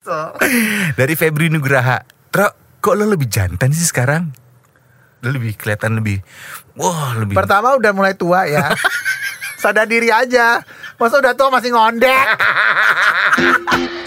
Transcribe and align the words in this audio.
So. 0.00 0.32
Dari 0.96 1.12
Febri 1.12 1.52
Nugraha. 1.52 2.00
Tro, 2.32 2.48
kok 2.80 2.96
lo 2.96 3.04
lebih 3.04 3.28
jantan 3.28 3.68
sih 3.76 3.84
sekarang? 3.84 4.32
Lo 5.20 5.28
lebih 5.28 5.52
kelihatan 5.60 6.00
lebih 6.00 6.24
wah 6.80 7.12
lebih 7.20 7.36
Pertama 7.36 7.76
udah 7.76 7.92
mulai 7.92 8.16
tua 8.16 8.48
ya. 8.48 8.72
Sadar 9.62 9.84
diri 9.84 10.08
aja. 10.08 10.64
Masa 10.96 11.20
udah 11.20 11.36
tua 11.36 11.52
masih 11.52 11.76
ngondek. 11.76 12.26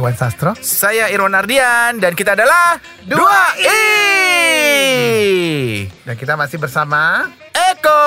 hai. 0.00 0.08
Saya 0.08 0.08
Wan 0.08 0.16
Sastro. 0.16 0.56
Saya 0.64 1.12
Irwan 1.12 1.36
Ardian 1.36 2.00
dan 2.00 2.16
kita 2.16 2.32
adalah 2.32 2.80
Dua 3.04 3.52
I. 3.60 3.76
Dan 6.08 6.16
kita 6.16 6.40
masih 6.40 6.56
bersama 6.56 7.28
Eko 7.52 8.00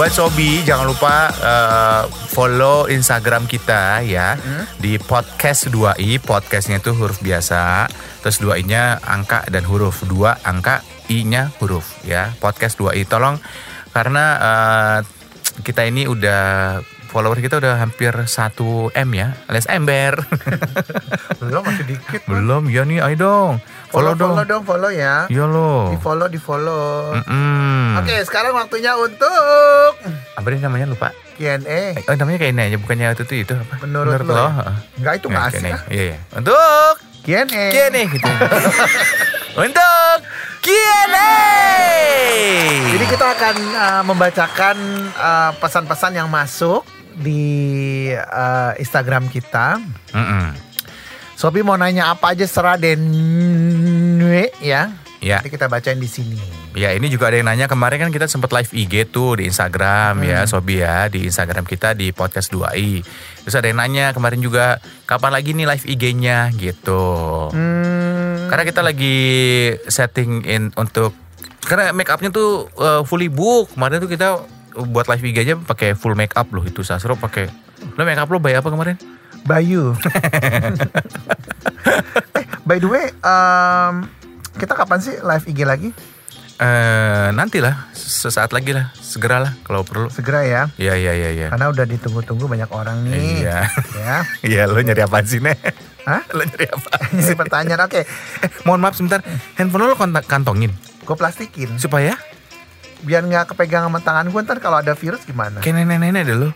buat 0.00 0.16
Sobi 0.16 0.64
jangan 0.64 0.88
lupa 0.88 1.28
eh, 1.28 2.02
follow 2.32 2.88
Instagram 2.88 3.44
kita 3.44 4.00
ya 4.00 4.32
di 4.80 4.96
podcast 4.96 5.68
2i. 5.68 6.16
Podcastnya 6.24 6.80
itu 6.80 6.96
huruf 6.96 7.20
biasa, 7.20 7.84
terus 8.24 8.40
2i-nya 8.40 8.96
angka 9.04 9.44
dan 9.52 9.60
huruf, 9.68 10.00
2 10.08 10.40
angka 10.40 10.80
i-nya 11.12 11.52
huruf 11.60 12.00
ya. 12.00 12.32
Podcast 12.40 12.80
2i. 12.80 13.04
Tolong 13.04 13.44
karena 13.92 14.24
eh, 14.40 14.98
kita 15.68 15.84
ini 15.84 16.08
udah 16.08 16.80
follower 17.12 17.36
kita 17.44 17.60
udah 17.60 17.76
hampir 17.76 18.16
1 18.16 18.96
M 18.96 19.10
ya, 19.12 19.36
alias 19.52 19.68
ember. 19.68 20.16
belum 21.44 21.60
masih 21.60 21.84
dikit. 21.84 22.24
Belum 22.24 22.72
ya 22.72 22.88
nih, 22.88 23.04
ayo 23.04 23.16
dong. 23.20 23.54
Follow, 23.90 24.14
dong. 24.14 24.38
follow 24.38 24.44
dong, 24.46 24.62
follow 24.62 24.90
ya. 24.94 25.26
Iya 25.26 25.44
loh. 25.50 25.90
Di 25.90 25.98
follow, 25.98 26.26
di 26.30 26.38
follow. 26.38 27.10
Mm-mm. 27.18 27.98
Oke, 27.98 28.22
sekarang 28.22 28.54
waktunya 28.54 28.94
untuk 28.94 29.92
Apa 30.38 30.46
dia 30.46 30.62
namanya 30.62 30.86
lupa? 30.86 31.10
Q&A. 31.34 31.98
Oh 32.06 32.14
namanya 32.14 32.38
kayak 32.38 32.52
ini 32.54 32.62
aja 32.70 32.76
bukannya 32.78 33.06
itu 33.16 33.22
tuh 33.26 33.36
itu 33.40 33.52
apa? 33.56 33.82
Menurut 33.82 34.12
lo 34.22 34.30
lo? 34.30 34.36
ya? 34.36 34.46
Enggak 35.00 35.14
itu 35.18 35.26
nggak 35.26 35.44
asik. 35.50 35.74
Iya 35.90 36.02
iya. 36.14 36.18
Untuk 36.36 36.94
Q&A. 37.26 37.44
Q&A 37.48 38.02
gitu. 38.14 38.30
Untuk 39.66 40.16
Q&A. 40.62 41.32
Jadi 42.94 43.04
kita 43.08 43.26
akan 43.26 43.56
uh, 43.74 44.02
membacakan 44.06 44.76
uh, 45.18 45.50
pesan-pesan 45.58 46.12
yang 46.14 46.28
masuk 46.30 46.86
di 47.16 48.06
uh, 48.14 48.76
Instagram 48.78 49.26
kita. 49.32 49.80
Mm-mm. 50.14 50.69
Sobi 51.40 51.64
mau 51.64 51.72
nanya 51.72 52.12
apa 52.12 52.36
aja 52.36 52.44
serah 52.44 52.76
den 52.76 53.00
ya. 54.60 54.92
Ya. 55.24 55.40
Nanti 55.40 55.48
kita 55.48 55.72
bacain 55.72 55.96
di 55.96 56.04
sini. 56.04 56.36
Ya 56.76 56.92
ini 56.92 57.08
juga 57.08 57.32
ada 57.32 57.40
yang 57.40 57.48
nanya 57.48 57.64
kemarin 57.64 57.96
kan 57.96 58.12
kita 58.12 58.28
sempat 58.28 58.52
live 58.52 58.68
IG 58.76 59.08
tuh 59.08 59.40
di 59.40 59.48
Instagram 59.48 60.20
ya 60.20 60.44
Sobi 60.44 60.84
ya 60.84 61.08
di 61.08 61.32
Instagram 61.32 61.64
kita 61.64 61.96
di 61.96 62.12
podcast 62.12 62.52
2i. 62.52 63.00
Terus 63.40 63.56
ada 63.56 63.72
yang 63.72 63.80
nanya 63.80 64.12
kemarin 64.12 64.44
juga 64.44 64.84
kapan 65.08 65.32
lagi 65.32 65.56
nih 65.56 65.64
live 65.64 65.88
IG-nya 65.88 66.52
gitu. 66.60 67.08
Hmm, 67.56 68.44
Karena 68.52 68.64
kita 68.68 68.84
lagi 68.84 69.16
setting 69.88 70.44
in 70.44 70.76
untuk 70.76 71.16
karena 71.64 71.96
make 71.96 72.12
upnya 72.12 72.28
tuh 72.28 72.68
uh, 72.76 73.00
fully 73.08 73.32
book. 73.32 73.72
Kemarin 73.72 73.96
tuh 73.96 74.12
kita 74.12 74.44
buat 74.92 75.08
live 75.08 75.24
IG 75.24 75.36
aja 75.40 75.54
pakai 75.56 75.96
full 75.96 76.12
make 76.12 76.36
up 76.36 76.52
loh 76.52 76.68
itu 76.68 76.84
Sasro 76.84 77.16
pakai. 77.16 77.48
Lo 77.96 78.04
make 78.04 78.20
up 78.20 78.28
lo 78.28 78.36
bayar 78.44 78.60
apa 78.60 78.68
kemarin? 78.68 79.19
Bayu. 79.42 79.92
eh, 82.38 82.44
by 82.62 82.76
the 82.76 82.86
way, 82.86 83.10
um, 83.20 84.06
kita 84.56 84.72
kapan 84.72 84.98
sih 85.00 85.16
live 85.18 85.44
IG 85.44 85.60
lagi? 85.64 85.90
Eh 86.60 87.28
nantilah 87.32 87.88
sesaat 87.96 88.52
lagi 88.52 88.76
lah, 88.76 88.92
segeralah 88.94 89.56
kalau 89.64 89.80
perlu. 89.80 90.12
Segera 90.12 90.44
ya. 90.44 90.62
Iya 90.76 90.92
iya 90.92 91.12
iya 91.16 91.28
iya. 91.32 91.46
Karena 91.48 91.72
udah 91.72 91.88
ditunggu-tunggu 91.88 92.44
banyak 92.44 92.68
orang 92.68 93.00
nih. 93.08 93.40
Iya. 93.40 93.58
Ya. 93.96 94.16
Iya 94.44 94.62
lo 94.68 94.76
nyari 94.76 95.00
apa 95.00 95.24
sih 95.24 95.40
nih? 95.40 95.56
Hah? 96.04 96.20
Lo 96.36 96.44
nyari 96.44 96.68
apa? 96.68 96.90
Ini 97.16 97.32
pertanyaan. 97.32 97.80
Oke, 97.88 98.04
Eh, 98.44 98.50
mohon 98.68 98.84
maaf 98.84 98.92
sebentar. 98.92 99.24
Handphone 99.56 99.88
lo 99.88 99.96
kantongin 100.20 100.72
gue 101.00 101.16
plastikin. 101.16 101.74
supaya 101.74 102.14
Biar 103.00 103.24
nggak 103.24 103.50
kepegang 103.50 103.88
sama 103.88 103.98
tangan 103.98 104.28
gue 104.28 104.40
ntar 104.44 104.60
kalau 104.60 104.78
ada 104.78 104.92
virus 104.92 105.24
gimana? 105.24 105.64
kayak 105.64 105.80
nenek-nenek 105.80 106.22
deh 106.28 106.36
lo. 106.36 106.48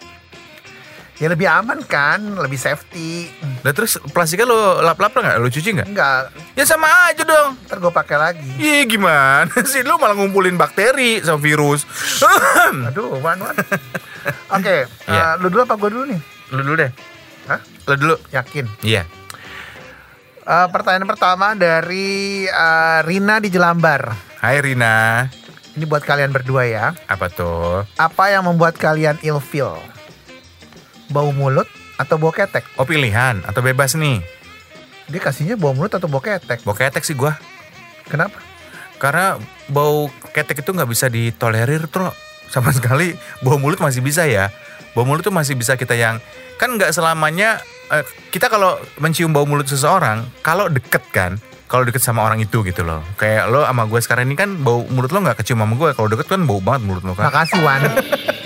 Ya 1.15 1.31
lebih 1.31 1.47
aman 1.47 1.79
kan, 1.81 2.19
lebih 2.35 2.57
safety. 2.57 3.31
Lah 3.63 3.71
terus 3.71 4.03
plastiknya 4.11 4.45
lo 4.45 4.83
lap-lap 4.83 5.15
nggak? 5.15 5.39
Lo 5.39 5.47
cuci 5.47 5.71
nggak? 5.73 5.87
Enggak, 5.87 6.35
Ya 6.53 6.65
sama 6.65 6.91
aja 7.07 7.23
dong. 7.23 7.55
ntar 7.63 7.79
gue 7.79 7.89
pakai 7.89 8.17
lagi. 8.17 8.51
Iya 8.57 8.83
gimana 8.85 9.47
sih 9.71 9.81
lu 9.81 9.95
malah 9.95 10.13
ngumpulin 10.13 10.55
bakteri 10.55 11.23
sama 11.23 11.39
virus. 11.39 11.87
Aduh, 12.91 13.15
wan 13.19 13.39
wan. 13.39 13.55
Oke, 14.51 14.91
Iya. 15.07 15.23
eh, 15.29 15.33
lu 15.39 15.49
dulu 15.49 15.63
apa 15.63 15.75
gue 15.77 15.89
dulu 15.89 16.05
nih? 16.09 16.21
lu 16.51 16.61
dulu 16.61 16.75
deh. 16.77 16.91
Hah? 17.47 17.61
Lu 17.63 17.95
dulu. 17.95 18.15
Yakin? 18.31 18.65
Iya. 18.83 19.03
Eh, 20.41 20.67
pertanyaan 20.69 21.07
pertama 21.07 21.55
dari 21.55 22.43
eh, 22.45 22.99
Rina 23.01 23.39
di 23.39 23.49
Jelambar. 23.49 24.11
Hai 24.39 24.59
Rina. 24.59 25.25
Ini 25.73 25.87
buat 25.87 26.03
kalian 26.03 26.31
berdua 26.31 26.67
ya. 26.67 26.87
Apa 27.07 27.31
tuh? 27.31 27.87
Apa 27.95 28.29
yang 28.29 28.45
membuat 28.45 28.75
kalian 28.75 29.15
ilfeel? 29.21 29.79
Bau 31.15 31.31
mulut 31.31 31.71
atau 31.95 32.19
bau 32.19 32.35
ketek? 32.35 32.67
Oh 32.75 32.83
pilihan 32.83 33.39
atau 33.47 33.63
bebas 33.63 33.95
nih? 33.95 34.19
Dia 35.07 35.21
kasihnya 35.23 35.55
bau 35.55 35.71
mulut 35.71 35.95
atau 35.95 36.11
bau 36.11 36.19
ketek? 36.19 36.67
Bau 36.67 36.75
ketek 36.75 37.07
sih 37.07 37.15
gua. 37.15 37.39
Kenapa? 38.11 38.43
Karena 38.99 39.39
bau 39.71 40.11
ketek 40.35 40.67
itu 40.67 40.75
nggak 40.75 40.91
bisa 40.91 41.07
ditolerir 41.07 41.87
tro. 41.87 42.11
Sama 42.51 42.75
sekali 42.77 43.15
bau 43.47 43.63
mulut 43.63 43.79
masih 43.79 44.03
bisa 44.03 44.27
ya. 44.27 44.51
Bau 44.99 45.07
mulut 45.07 45.23
tuh 45.23 45.31
masih 45.31 45.55
bisa 45.55 45.79
kita 45.79 45.95
yang 45.95 46.19
kan 46.59 46.75
nggak 46.75 46.91
selamanya 46.91 47.63
eh, 47.95 48.03
kita 48.35 48.51
kalau 48.51 48.75
mencium 48.99 49.31
bau 49.31 49.47
mulut 49.47 49.71
seseorang 49.71 50.27
kalau 50.43 50.67
deket 50.67 51.03
kan 51.15 51.39
kalau 51.71 51.83
deket 51.87 52.03
sama 52.03 52.23
orang 52.23 52.39
itu 52.39 52.63
gitu 52.63 52.87
loh 52.87 53.03
kayak 53.19 53.51
lo 53.51 53.67
sama 53.67 53.91
gue 53.91 53.99
sekarang 53.99 54.31
ini 54.31 54.39
kan 54.39 54.55
bau 54.63 54.87
mulut 54.87 55.11
lo 55.11 55.19
nggak 55.19 55.43
kecium 55.43 55.59
sama 55.59 55.75
gue 55.75 55.91
kalau 55.99 56.07
deket 56.07 56.31
kan 56.31 56.47
bau 56.47 56.63
banget 56.63 56.87
mulut 56.87 57.03
lo 57.03 57.19
kan 57.19 57.27
Makasih 57.27 57.59
Wan. 57.63 57.83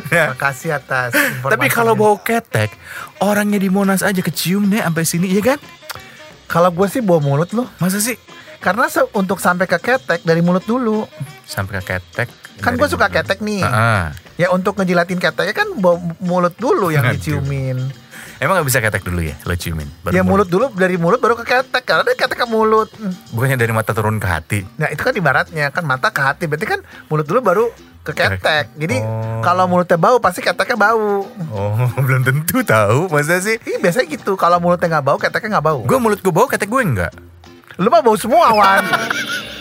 Ya. 0.14 0.32
Makasih 0.32 0.70
atas 0.74 1.12
Tapi 1.42 1.66
kalau 1.68 1.92
bau 1.92 2.16
ketek, 2.16 2.72
orangnya 3.18 3.56
di 3.56 3.68
Monas 3.68 4.00
aja 4.00 4.18
kecium 4.18 4.66
nih 4.66 4.80
sampai 4.80 5.04
sini, 5.04 5.26
iya 5.28 5.42
kan? 5.46 5.58
Kalau 6.46 6.68
gue 6.68 6.86
sih 6.86 7.00
bau 7.00 7.18
mulut 7.18 7.52
loh. 7.52 7.68
Masa 7.76 7.96
sih 7.96 8.16
Karena 8.58 8.86
se- 8.86 9.08
untuk 9.12 9.38
sampai 9.38 9.66
ke 9.66 9.76
ketek 9.76 10.22
dari 10.22 10.38
mulut 10.38 10.62
dulu. 10.62 11.02
sampai 11.42 11.78
ke 11.78 11.92
ketek? 11.92 12.28
Kan 12.58 12.76
gue 12.76 12.86
suka 12.86 13.08
ketek 13.08 13.40
nih. 13.40 13.58
Heeh. 13.58 14.02
Ya 14.38 14.48
untuk 14.48 14.74
ngejilatin 14.74 15.18
keteknya 15.18 15.50
kan 15.52 15.68
bau 15.76 15.98
mulut 16.18 16.54
dulu 16.54 16.88
yang 16.88 17.02
diciumin. 17.04 17.90
Emang 18.42 18.58
nggak 18.58 18.66
bisa 18.66 18.82
ketek 18.82 19.06
dulu 19.06 19.22
ya, 19.22 19.38
lo 19.46 19.54
ciumin? 19.54 19.86
Baru 20.02 20.18
ya 20.18 20.26
mulut 20.26 20.50
dulu 20.50 20.66
dari 20.74 20.98
mulut 20.98 21.22
baru 21.22 21.38
ke 21.38 21.46
ketek. 21.46 21.86
Karena 21.86 22.02
dari 22.02 22.18
ketek 22.18 22.42
ke 22.42 22.46
mulut. 22.50 22.90
Bukannya 23.30 23.54
dari 23.54 23.70
mata 23.70 23.94
turun 23.94 24.18
ke 24.18 24.26
hati? 24.26 24.66
Nah 24.82 24.90
itu 24.90 24.98
kan 24.98 25.14
ibaratnya 25.14 25.70
kan 25.70 25.86
mata 25.86 26.10
ke 26.10 26.18
hati. 26.18 26.50
Berarti 26.50 26.66
kan 26.66 26.82
mulut 27.06 27.22
dulu 27.22 27.38
baru 27.38 27.64
ke 28.02 28.10
ketek. 28.10 28.74
Jadi 28.74 28.98
Oh. 28.98 29.38
kalau 29.46 29.70
mulutnya 29.70 29.94
bau 29.94 30.18
pasti 30.18 30.42
keteknya 30.42 30.74
bau. 30.74 31.22
Oh, 31.54 31.86
belum 32.02 32.26
tentu 32.26 32.66
tahu, 32.66 33.06
masa 33.06 33.38
sih? 33.38 33.62
Iya 33.62 33.78
biasanya 33.78 34.10
gitu. 34.10 34.34
Kalau 34.34 34.58
mulutnya 34.58 34.98
nggak 34.98 35.06
bau, 35.06 35.22
keteknya 35.22 35.62
nggak 35.62 35.66
bau. 35.70 35.78
Gue 35.86 35.98
mulut 36.02 36.18
gue 36.18 36.34
bau, 36.34 36.50
ketek 36.50 36.66
gue 36.66 36.82
enggak. 36.82 37.14
Lu 37.78 37.94
mah 37.94 38.02
bau 38.02 38.18
semua 38.18 38.50
Wan. 38.50 38.82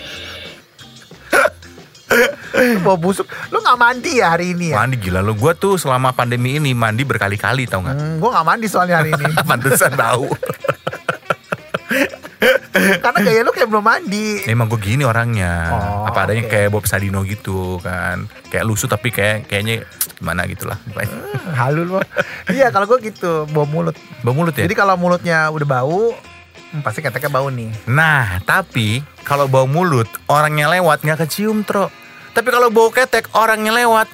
Lu 2.53 2.79
bau 2.85 2.97
busuk. 2.97 3.25
Lu 3.49 3.57
nggak 3.57 3.77
mandi 3.77 4.19
ya 4.19 4.33
hari 4.33 4.53
ini 4.53 4.71
ya? 4.71 4.77
Mandi 4.77 4.95
gila 4.97 5.19
lo, 5.19 5.33
gue 5.33 5.53
tuh 5.55 5.75
selama 5.75 6.11
pandemi 6.11 6.57
ini 6.57 6.71
mandi 6.71 7.01
berkali-kali 7.01 7.65
tau 7.65 7.81
nggak? 7.81 7.95
Hmm, 7.95 8.15
gue 8.17 8.29
nggak 8.29 8.47
mandi 8.47 8.67
soalnya 8.67 9.01
hari 9.01 9.11
ini. 9.11 9.25
Pantesan 9.49 9.93
bau. 9.93 10.27
Karena 12.71 13.19
gaya 13.21 13.41
lu 13.43 13.53
kayak 13.53 13.69
belum 13.69 13.85
mandi. 13.85 14.41
Emang 14.49 14.65
gue 14.65 14.79
gini 14.81 15.05
orangnya. 15.05 15.69
Oh, 15.69 16.09
Apa 16.09 16.25
adanya 16.25 16.47
oke. 16.47 16.49
kayak 16.49 16.69
Bob 16.73 16.85
Sadino 16.89 17.21
gitu 17.21 17.77
kan. 17.83 18.25
Kayak 18.49 18.65
lusuh 18.65 18.89
tapi 18.89 19.13
kayak 19.13 19.45
kayaknya 19.45 19.85
gimana 20.17 20.49
gitu 20.49 20.65
lah. 20.65 20.79
pokoknya. 20.89 21.13
Halu 21.53 21.81
lu. 21.85 21.93
Iya 22.49 22.73
kalau 22.73 22.89
gue 22.89 23.11
gitu 23.11 23.45
bau 23.51 23.69
mulut. 23.69 23.93
Bau 24.25 24.33
mulut 24.33 24.55
ya? 24.57 24.65
Jadi 24.65 24.73
kalau 24.73 24.97
mulutnya 24.97 25.51
udah 25.53 25.67
bau, 25.69 26.15
hmm, 26.73 26.81
pasti 26.81 27.05
keteknya 27.05 27.29
bau 27.29 27.51
nih. 27.53 27.69
Nah, 27.85 28.41
tapi 28.41 29.05
kalau 29.21 29.45
bau 29.45 29.69
mulut, 29.69 30.09
orangnya 30.25 30.65
lewat 30.71 31.05
nggak 31.05 31.27
kecium, 31.27 31.61
Tro. 31.61 31.93
Tapi 32.31 32.47
kalau 32.47 32.67
bau 32.67 32.87
ketek 32.87 33.27
orangnya 33.31 33.75
lewat. 33.75 34.07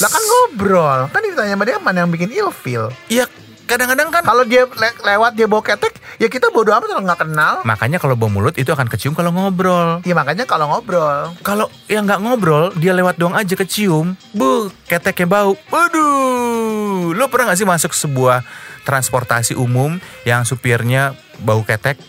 Lah 0.00 0.08
kan 0.08 0.22
ngobrol. 0.22 1.00
Kan 1.08 1.20
ditanya 1.20 1.52
sama 1.52 1.64
dia 1.64 1.76
mana 1.76 2.00
yang 2.00 2.10
bikin 2.10 2.30
ilfil. 2.30 2.88
Ya 3.06 3.28
kadang-kadang 3.64 4.10
kan 4.10 4.24
Kalau 4.24 4.42
dia 4.42 4.66
le- 4.66 4.98
lewat 4.98 5.32
dia 5.32 5.46
bawa 5.46 5.62
ketek, 5.62 5.94
ya 6.16 6.26
kita 6.26 6.50
bodo 6.50 6.72
amat 6.72 6.90
kalau 6.90 7.04
nggak 7.04 7.20
kenal. 7.20 7.54
makanya 7.62 8.02
kalau 8.02 8.18
bau 8.18 8.26
mulut 8.26 8.56
itu 8.56 8.66
akan 8.66 8.88
kecium 8.88 9.12
kalau 9.12 9.30
ngobrol. 9.30 10.02
Ya 10.02 10.10
makanya 10.12 10.42
kalau 10.42 10.66
ngobrol. 10.66 11.36
Kalau 11.40 11.70
yang 11.86 12.02
nggak 12.02 12.18
ngobrol, 12.18 12.74
dia 12.74 12.90
lewat 12.90 13.14
doang 13.14 13.36
aja 13.36 13.54
kecium. 13.54 14.18
Bu, 14.32 14.72
keteknya 14.84 15.28
bau. 15.28 15.54
Waduh, 15.70 17.12
lo 17.12 17.28
pernah 17.28 17.52
nggak 17.52 17.58
sih 17.58 17.68
masuk 17.68 17.92
sebuah 17.92 18.42
transportasi 18.82 19.54
umum 19.54 19.96
yang 20.24 20.42
supirnya 20.42 21.12
bau 21.38 21.62
ketek? 21.62 22.00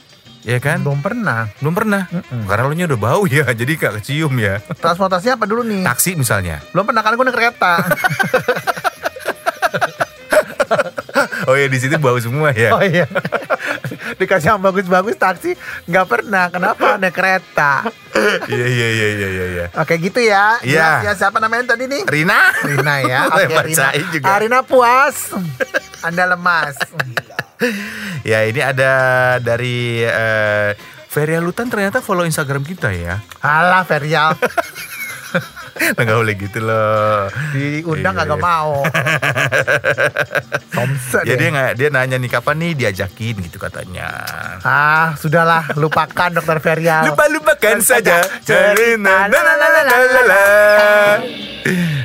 Ya 0.41 0.57
kan? 0.57 0.81
Belum 0.81 1.01
pernah. 1.01 1.49
Belum 1.61 1.73
pernah. 1.77 2.09
Mm-mm. 2.09 2.49
Karena 2.49 2.63
lo 2.65 2.73
nya 2.73 2.85
udah 2.89 2.99
bau 2.99 3.23
ya, 3.29 3.45
jadi 3.59 3.71
gak 3.77 3.93
kecium 4.01 4.33
ya. 4.41 4.57
Transportasinya 4.81 5.37
apa 5.37 5.45
dulu 5.45 5.61
nih? 5.61 5.85
Taksi 5.85 6.17
misalnya. 6.17 6.61
Belum 6.73 6.85
pernah 6.85 7.01
kan 7.05 7.13
gue 7.13 7.25
naik 7.25 7.37
kereta. 7.37 7.73
Oh 11.49 11.57
ya 11.57 11.65
di 11.67 11.77
situ 11.81 11.97
bau 11.97 12.15
semua 12.21 12.53
ya. 12.53 12.69
oh 12.71 12.83
iya. 12.85 13.09
Dikasih 14.15 14.55
yang 14.55 14.61
bagus-bagus 14.61 15.17
taksi 15.17 15.57
nggak 15.89 16.05
pernah. 16.07 16.47
Kenapa 16.53 17.01
naik 17.01 17.17
kereta? 17.17 17.89
Iya 18.45 18.67
iya 18.69 18.87
iya 18.87 19.07
iya 19.09 19.27
iya. 19.27 19.45
iya. 19.49 19.65
Oke 19.73 19.97
gitu 19.97 20.21
ya. 20.21 20.61
Iya. 20.61 21.01
Ya 21.01 21.13
siapa 21.17 21.41
namanya 21.41 21.73
tadi 21.73 21.89
nih? 21.89 22.05
Rina. 22.05 22.53
Rina 22.61 22.95
ya. 23.03 23.19
Lo 23.27 23.35
Oke 23.41 23.49
yang 23.49 23.67
Rina. 23.67 23.87
juga. 24.13 24.25
Ah, 24.29 24.37
Rina 24.37 24.59
puas. 24.61 25.33
Anda 26.05 26.29
lemas. 26.29 26.77
Ya 28.29 28.45
ini 28.45 28.61
ada 28.61 28.91
dari 29.41 30.05
eh, 30.05 30.77
Feria 31.09 31.41
Lutan 31.41 31.67
ternyata 31.67 31.99
follow 31.99 32.23
Instagram 32.23 32.61
kita 32.61 32.93
ya. 32.93 33.19
Alah 33.41 33.83
Ferial. 33.83 34.37
Nggak 35.97 36.17
boleh 36.21 36.35
gitu 36.37 36.59
loh. 36.61 37.31
Diundang 37.55 38.13
Iya, 38.13 38.21
kagak 38.21 38.39
iya. 38.39 38.45
mau. 38.45 38.71
Ya 41.21 41.33
ya. 41.33 41.35
dia 41.37 41.49
nggak 41.51 41.71
dia 41.77 41.89
nanya 41.91 42.17
nih 42.17 42.31
kapan 42.31 42.55
nih 42.61 42.71
diajakin 42.77 43.35
gitu 43.45 43.57
katanya. 43.59 44.07
Ah, 44.63 45.13
sudahlah, 45.19 45.73
lupakan 45.77 46.31
dokter 46.31 46.57
Ferial. 46.63 47.11
Lupa 47.11 47.27
lupakan 47.29 47.77
saja 47.83 48.23
cerita. 48.45 49.29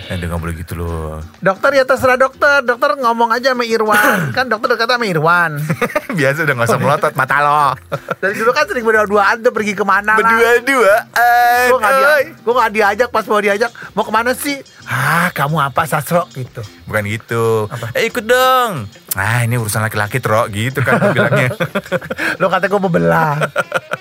Eh, 0.07 0.15
dia 0.23 0.31
boleh 0.31 0.55
gitu 0.55 0.79
loh. 0.79 1.19
Dokter 1.43 1.75
ya 1.75 1.83
terserah 1.83 2.15
dokter. 2.15 2.63
Dokter 2.63 2.95
ngomong 2.95 3.35
aja 3.35 3.51
sama 3.51 3.67
Irwan. 3.67 4.31
kan 4.37 4.47
dokter 4.47 4.79
dekat 4.79 4.87
sama 4.87 5.03
Irwan. 5.03 5.59
Biasa 6.19 6.47
udah 6.47 6.55
nggak 6.55 6.69
usah 6.71 6.79
melotot 6.79 7.13
mata 7.19 7.37
lo. 7.43 7.75
Dari 8.23 8.35
dulu 8.39 8.55
kan 8.55 8.71
sering 8.71 8.87
berdua-duaan 8.87 9.43
tuh 9.43 9.51
pergi 9.51 9.75
ke 9.75 9.83
mana 9.83 10.15
lah. 10.15 10.19
Berdua-duaan. 10.23 11.67
Gue 11.67 11.79
gak, 11.83 11.93
dia, 11.99 12.15
gua 12.47 12.55
gak 12.63 12.73
diajak 12.73 13.09
pas 13.11 13.25
mau 13.27 13.43
diajak 13.43 13.71
Mau 13.99 14.05
ke 14.07 14.13
mana 14.15 14.31
sih? 14.39 14.63
Ah 14.87 15.35
kamu 15.35 15.59
apa 15.59 15.83
Sasro 15.91 16.31
gitu 16.31 16.63
Bukan 16.87 17.03
gitu. 17.11 17.67
Eh 17.91 18.07
ikut 18.07 18.23
dong. 18.23 18.87
Ah 19.19 19.43
ini 19.43 19.59
urusan 19.59 19.83
laki-laki 19.83 20.23
tro 20.23 20.47
gitu 20.55 20.87
kan 20.87 21.03
gua 21.03 21.11
bilangnya. 21.11 21.51
Lo 22.41 22.47
kata 22.47 22.71
gue 22.71 22.79
mau 22.79 22.93
belah 22.93 23.43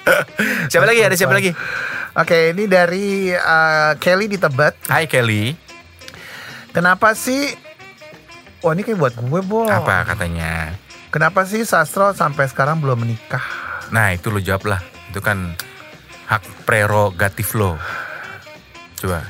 siapa 0.71 0.85
lagi? 0.85 1.01
Ada 1.01 1.17
siapa 1.17 1.33
lagi? 1.33 1.49
Oke 2.13 2.53
ini 2.53 2.69
dari 2.69 3.33
eh, 3.33 3.91
Kelly 3.97 4.29
di 4.29 4.37
Tebet 4.37 4.85
Hai 4.85 5.09
Kelly. 5.09 5.64
Kenapa 6.75 7.15
sih 7.15 7.55
Wah 8.59 8.75
ini 8.75 8.83
kayak 8.83 8.99
buat 8.99 9.13
gue 9.15 9.41
Bo 9.47 9.63
Apa 9.63 10.03
katanya? 10.03 10.75
Kenapa 11.07 11.47
sih 11.47 11.63
Sastro 11.63 12.11
sampai 12.11 12.51
sekarang 12.51 12.83
belum 12.83 13.07
menikah? 13.07 13.43
Nah 13.95 14.11
itu 14.11 14.27
lo 14.27 14.43
jawab 14.43 14.67
lah. 14.67 14.81
Itu 15.07 15.23
kan 15.23 15.55
hak 16.27 16.67
prerogatif 16.67 17.55
lo. 17.55 17.79
Coba. 18.99 19.23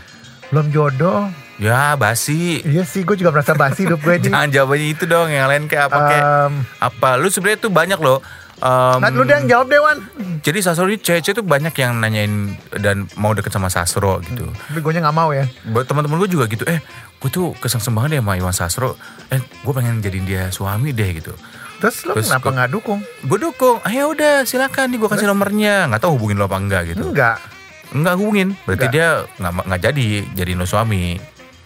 Belum 0.50 0.74
jodoh 0.74 1.30
Ya 1.62 1.94
basi. 1.96 2.66
Iya 2.66 2.84
sih 2.84 3.06
gue 3.06 3.16
juga 3.16 3.32
merasa 3.32 3.54
basi 3.54 3.86
hidup 3.86 4.02
gue 4.02 4.18
ini 4.18 4.28
Jangan 4.34 4.50
jawabannya 4.50 4.88
itu 4.90 5.04
dong. 5.06 5.30
Yang 5.30 5.48
lain 5.48 5.64
kayak 5.70 5.86
apa 5.88 6.00
kayak 6.10 6.24
Em, 6.26 6.54
apa? 6.82 7.10
Lu 7.22 7.28
sebenarnya 7.30 7.60
tuh 7.62 7.72
banyak 7.72 8.00
loh. 8.02 8.20
Em, 8.58 8.98
Nah 8.98 9.10
lu 9.10 9.24
deh 9.24 9.34
yang 9.34 9.48
jawab 9.48 9.68
deh 9.68 9.78
Wan 9.78 10.00
jadi 10.40 10.60
Sasro 10.62 10.86
ini 10.86 10.96
cewek-cewek 10.96 11.36
tuh 11.36 11.46
banyak 11.46 11.74
yang 11.74 11.98
nanyain 11.98 12.34
dan 12.72 13.10
mau 13.16 13.34
deket 13.34 13.50
sama 13.50 13.66
Sasro 13.66 14.22
gitu. 14.22 14.46
Tapi 14.46 14.78
gue 14.78 14.92
gak 14.96 15.10
mau 15.12 15.34
ya 15.34 15.50
Buat 15.66 15.86
teman-teman 15.86 16.22
gue 16.22 16.30
juga 16.32 16.46
gitu. 16.46 16.62
Eh, 16.64 16.78
gue 17.18 17.30
tuh 17.30 17.58
kesengsem 17.58 17.90
banget 17.90 18.16
deh 18.16 18.22
sama 18.22 18.38
Iwan 18.38 18.54
Sasro. 18.54 18.94
Eh, 19.28 19.42
gue 19.42 19.74
pengen 19.74 20.00
jadiin 20.00 20.24
dia 20.24 20.44
suami 20.50 20.94
deh 20.94 21.18
gitu. 21.18 21.34
Terus 21.76 22.06
lo 22.06 22.14
Terus 22.14 22.30
kenapa 22.30 22.48
gua- 22.48 22.58
gak 22.62 22.70
dukung? 22.72 23.00
Gue 23.26 23.40
dukung. 23.42 23.78
Ayo 23.82 24.14
udah 24.14 24.46
silakan 24.46 24.94
nih 24.94 25.02
gue 25.02 25.10
kasih 25.10 25.28
nomornya. 25.28 25.90
Nggak 25.90 26.02
tahu 26.02 26.14
hubungin 26.14 26.38
lo 26.38 26.46
apa 26.46 26.58
enggak 26.58 26.82
gitu. 26.88 27.10
Enggak 27.10 27.42
Enggak 27.90 28.14
hubungin. 28.16 28.54
Berarti 28.64 28.86
Enggak. 28.88 28.94
dia 28.94 29.08
nggak 29.36 29.52
nggak 29.66 29.82
jadi 29.82 30.06
jadiin 30.36 30.60
lo 30.62 30.68
suami. 30.70 31.18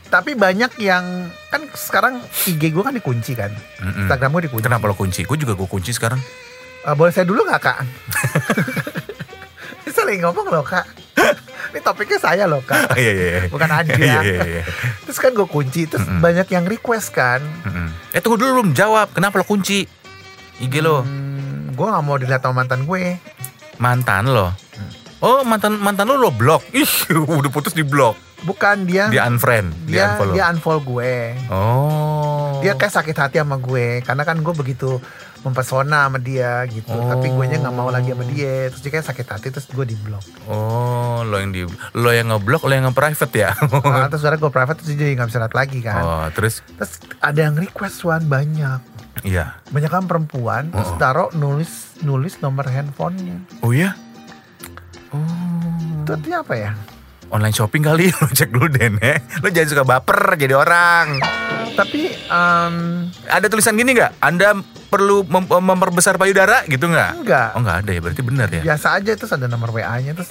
Tapi 0.08 0.34
banyak 0.34 0.72
yang 0.80 1.06
Kan 1.50 1.66
sekarang 1.70 2.22
IG 2.46 2.70
gue 2.70 2.82
kan 2.82 2.94
dikunci 2.94 3.34
kan 3.34 3.50
Mm-mm. 3.82 4.06
Instagram 4.06 4.30
gue 4.32 4.44
dikunci 4.46 4.64
Kenapa 4.64 4.86
lo 4.86 4.94
kunci? 4.94 5.26
Gue 5.26 5.36
juga 5.36 5.54
gue 5.54 5.66
kunci 5.66 5.92
sekarang. 5.92 6.22
Eh, 6.80 6.94
boleh 6.94 7.12
saya 7.12 7.24
dulu 7.24 7.44
nggak 7.44 7.62
kak? 7.62 7.78
Ini 9.84 9.92
saling 9.92 10.20
ngomong 10.22 10.48
loh 10.48 10.64
kak. 10.64 10.86
Ini 11.70 11.80
topiknya 11.80 12.18
saya 12.18 12.44
loh 12.46 12.62
kak. 12.62 12.94
iya 12.98 13.12
iya 13.12 13.28
iya. 13.38 13.42
Bukan 13.48 13.68
Anda. 13.68 13.94
Iya 13.94 14.20
iya 14.22 14.42
iya. 14.42 14.64
Terus 15.04 15.18
kan 15.18 15.32
gue 15.32 15.46
kunci, 15.46 15.86
terus 15.86 16.04
Mm-mm. 16.04 16.20
banyak 16.20 16.48
yang 16.48 16.64
request 16.64 17.12
kan. 17.12 17.44
Mm-mm. 17.64 17.92
Eh 18.10 18.20
tunggu 18.20 18.38
dulu 18.38 18.62
belum 18.62 18.72
jawab. 18.72 19.12
Kenapa 19.12 19.38
lo 19.38 19.46
kunci? 19.46 19.84
IG 20.60 20.74
lo 20.80 21.04
Hmm, 21.04 21.72
gue 21.72 21.86
nggak 21.86 22.04
mau 22.04 22.16
dilihat 22.16 22.42
sama 22.42 22.64
mantan 22.64 22.84
gue. 22.84 23.16
mantan 23.78 24.28
lo. 24.28 24.52
Oh 25.20 25.44
mantan 25.44 25.76
mantan 25.76 26.04
lo 26.06 26.16
lo 26.18 26.32
blok. 26.32 26.64
Ih 26.72 26.88
udah 27.14 27.48
putus 27.50 27.72
di 27.72 27.84
blok. 27.84 28.16
Bukan 28.40 28.88
dia, 28.88 29.08
Dia 29.08 29.28
unfriend. 29.28 29.76
Dia, 29.84 29.92
dia, 29.92 30.04
unfollow. 30.10 30.34
dia 30.34 30.44
unfollow 30.48 30.82
gue. 30.82 31.16
Oh. 31.48 32.60
Dia 32.60 32.72
kayak 32.74 32.92
sakit 32.94 33.12
hati 33.14 33.36
sama 33.36 33.56
gue, 33.56 34.00
karena 34.00 34.24
kan 34.24 34.40
gue 34.40 34.54
begitu 34.54 35.00
mempesona 35.42 36.06
sama 36.06 36.18
dia 36.18 36.64
gitu. 36.66 36.90
Oh. 36.90 37.08
Tapi 37.08 37.30
gue 37.30 37.46
nya 37.46 37.58
nggak 37.58 37.72
mau 37.72 37.88
lagi 37.88 38.12
sama 38.12 38.26
dia. 38.26 38.68
Terus 38.68 38.82
dia 38.82 38.92
kayak 38.92 39.08
sakit 39.08 39.26
hati, 39.26 39.48
terus 39.50 39.66
gue 39.66 39.86
di 39.86 39.96
blok. 39.96 40.24
Oh, 40.46 41.22
lo 41.22 41.36
yang 41.36 41.50
di 41.50 41.64
lo 41.94 42.10
yang 42.10 42.28
ngeblok, 42.28 42.64
lo 42.64 42.72
yang 42.72 42.86
nge-private 42.86 43.34
ya. 43.34 43.52
Nah, 43.56 44.08
terus 44.12 44.20
sekarang 44.20 44.40
gue 44.40 44.52
private, 44.52 44.78
terus 44.78 44.90
jadi 44.92 45.12
nggak 45.14 45.28
bisa 45.28 45.40
lihat 45.40 45.54
lagi 45.54 45.80
kan. 45.80 46.02
oh, 46.02 46.28
terus 46.30 46.60
Terus 46.76 46.92
ada 47.18 47.40
yang 47.42 47.56
request 47.56 48.04
Wan 48.04 48.24
banyak. 48.26 48.80
iya. 49.22 49.60
banyak 49.68 49.90
kan 49.90 50.06
perempuan 50.06 50.70
terus 50.70 50.88
Oh. 50.88 50.96
taruh 50.96 51.30
nulis 51.34 51.70
nulis 52.00 52.40
nomor 52.40 52.64
handphonenya 52.64 53.44
Oh 53.60 53.70
iya. 53.70 53.92
Oh. 55.10 55.20
itu 56.00 56.10
artinya 56.10 56.40
apa 56.40 56.56
ya 56.56 56.72
Online 57.28 57.52
shopping 57.52 57.84
kali 57.84 58.10
lo 58.16 58.26
cek 58.28 58.50
dulu 58.50 58.66
deh, 58.68 58.90
Nek. 58.90 59.40
Lo 59.40 59.48
jangan 59.48 59.70
suka 59.70 59.84
baper 59.86 60.34
jadi 60.34 60.58
orang. 60.58 61.22
Tapi 61.80 62.02
em, 62.12 62.76
Ada 63.26 63.48
tulisan 63.48 63.74
gini 63.74 63.94
nggak? 63.94 64.20
Anda 64.20 64.60
perlu 64.86 65.24
mem- 65.24 65.48
memperbesar 65.48 66.16
payudara 66.16 66.66
gitu 66.66 66.86
nggak? 66.86 67.12
enggak 67.18 67.48
Oh 67.54 67.62
nggak 67.62 67.78
ada 67.80 67.90
ya, 67.90 68.00
berarti 68.00 68.22
benar 68.22 68.48
ya. 68.50 68.62
biasa 68.64 68.88
aja 68.94 69.12
terus 69.14 69.32
ada 69.32 69.46
nomor 69.46 69.72
WA 69.72 69.96
nya 69.98 70.12
terus 70.12 70.30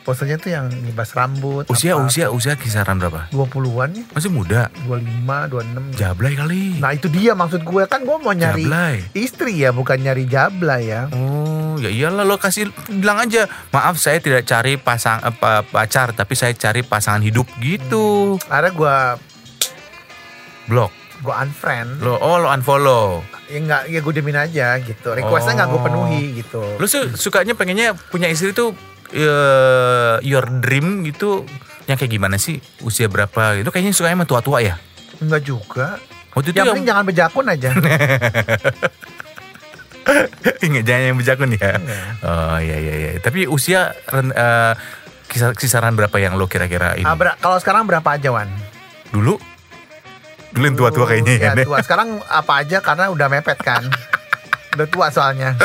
posenya 0.00 0.36
tuh 0.36 0.48
yang 0.48 0.64
ngibas 0.66 1.12
rambut 1.12 1.64
Usia 1.66 1.92
apa, 1.92 2.02
usia 2.02 2.26
usia 2.28 2.56
kisaran 2.56 2.96
berapa? 2.96 3.28
20-an 3.30 3.90
ya 3.92 4.04
Masih 4.10 4.28
muda. 4.28 4.72
25 4.82 5.92
26 5.92 5.92
Jablay 5.94 6.32
kali. 6.34 6.62
nah 6.76 6.90
itu 6.90 7.06
dia 7.06 7.32
maksud 7.32 7.60
gue 7.60 7.82
kan 7.84 8.00
gue 8.00 8.16
mau 8.16 8.32
nyari 8.32 8.64
Jablay. 8.64 8.96
istri 9.12 9.60
ya 9.60 9.70
bukan 9.70 9.96
nyari 9.98 10.24
jabla 10.24 10.80
ya 10.80 11.12
Oh, 11.12 11.76
ya 11.76 11.88
iyalah 11.88 12.24
lo 12.24 12.36
kasih 12.36 12.68
bilang 12.90 13.20
aja. 13.20 13.44
Maaf 13.70 13.96
saya 13.96 14.18
tidak 14.18 14.44
cari 14.44 14.76
pasang 14.76 15.20
apa 15.20 15.62
pacar, 15.62 16.10
tapi 16.10 16.32
saya 16.32 16.52
cari 16.54 16.80
pasangan 16.82 17.20
hidup 17.20 17.44
gitu. 17.58 18.36
ada 18.48 18.68
gue 18.68 18.96
Blok. 20.64 20.92
gue 21.20 21.34
unfriend 21.34 22.00
Lo 22.00 22.16
oh 22.16 22.36
lo 22.36 22.48
unfollow. 22.48 23.20
ya 23.46 23.58
nggak 23.58 23.82
ya 23.86 24.00
gue 24.00 24.12
demin 24.14 24.38
aja 24.38 24.66
gitu 24.78 25.08
requestnya 25.10 25.52
nggak 25.54 25.68
gue 25.68 25.76
Oh. 25.76 25.84
penuhi 25.84 26.22
gitu 26.34 26.62
Lo 26.74 26.86
su- 26.86 27.12
sukanya 27.12 27.52
pengennya 27.52 27.92
punya 28.08 28.24
istri 28.26 28.50
tuh 28.50 28.72
eh, 29.10 30.16
your 30.22 30.48
dream 30.58 31.02
gitu 31.02 31.44
yang 31.84 31.96
kayak 31.96 32.08
gimana 32.10 32.36
sih? 32.36 32.56
Usia 32.80 33.04
berapa 33.04 33.58
gitu? 33.58 33.68
Kayaknya 33.68 33.92
sukanya 33.92 34.16
sama 34.16 34.24
tua-tua 34.24 34.58
ya. 34.60 34.78
Enggak 35.18 35.42
juga 35.42 35.98
Waktu 36.30 36.48
itu 36.48 36.56
yang 36.56 36.62
yang 36.62 36.72
penting 36.72 36.88
jangan 36.88 37.04
bejakun 37.04 37.44
aja 37.44 37.68
Ingat 40.62 40.82
jangan 40.82 41.02
yang 41.04 41.18
bejakun 41.18 41.50
ya. 41.52 41.70
Iya. 41.76 42.02
Oh 42.22 42.56
iya 42.58 42.76
iya 42.78 42.94
iya. 42.96 43.10
Tapi 43.18 43.44
usia 43.44 43.92
kisar- 45.26 45.52
kisaran 45.52 45.92
berapa 45.92 46.16
yang 46.16 46.34
lo 46.34 46.46
kira-kira 46.46 46.94
ini? 46.94 47.04
Ah, 47.04 47.14
ber- 47.14 47.36
kalau 47.36 47.58
sekarang 47.58 47.84
berapa 47.84 48.08
aja 48.08 48.30
Wan? 48.30 48.48
Dulu? 49.10 49.36
Dulu 50.50 50.64
yang 50.66 50.76
tua-tua 50.76 51.04
kayaknya 51.06 51.32
ya. 51.38 51.42
ya, 51.42 51.50
Nek? 51.54 51.66
tua. 51.66 51.78
Sekarang 51.82 52.08
apa 52.26 52.52
aja 52.62 52.78
karena 52.82 53.04
udah 53.10 53.26
mepet 53.30 53.58
kan. 53.62 53.82
udah 54.74 54.86
tua 54.86 55.06
soalnya. 55.10 55.54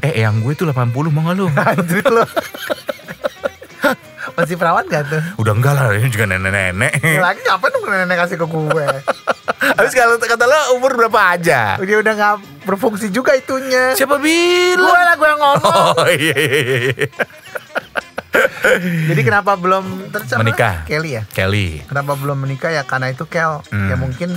Eh 0.00 0.24
yang 0.24 0.40
gue 0.40 0.56
tuh 0.56 0.64
80 0.64 0.96
mau 1.12 1.28
gak 1.28 1.36
lo? 1.36 1.46
Anjir 1.76 2.06
lo. 2.08 2.24
Masih 4.32 4.56
perawan 4.56 4.86
gak 4.88 5.12
tuh? 5.12 5.20
Udah 5.36 5.52
enggak 5.52 5.74
lah, 5.76 5.92
ini 5.92 6.08
juga 6.08 6.24
nenek-nenek. 6.24 7.04
Lagi 7.20 7.40
ngapain 7.44 7.70
dong 7.70 7.84
nenek 7.84 8.16
kasih 8.24 8.36
ke 8.40 8.46
gue? 8.48 8.86
Habis 9.76 9.92
kalau 9.92 10.16
kata 10.16 10.44
lo 10.48 10.80
umur 10.80 10.96
berapa 10.96 11.36
aja? 11.36 11.76
Dia 11.76 11.98
udah 12.00 12.12
gak 12.16 12.34
berfungsi 12.64 13.12
juga 13.12 13.36
itunya. 13.36 13.92
Siapa 13.92 14.16
Gue 14.16 14.24
bilang? 14.32 14.88
lah 14.88 15.14
gue 15.20 15.28
yang 15.28 15.40
ngomong. 15.42 15.84
Oh 16.00 16.08
iya 16.08 16.36
iya 16.38 16.58
iya. 16.96 17.08
Jadi 19.10 19.20
kenapa 19.24 19.56
belum 19.56 20.12
terus 20.12 20.30
apa? 20.32 20.40
Menikah. 20.44 20.74
Kelly 20.84 21.10
ya. 21.18 21.22
Kelly. 21.30 21.82
Kenapa 21.88 22.12
belum 22.16 22.38
menikah 22.44 22.70
ya? 22.70 22.82
Karena 22.84 23.10
itu 23.10 23.24
Kel. 23.24 23.64
Hmm. 23.72 23.88
Ya 23.88 23.96
mungkin 23.96 24.30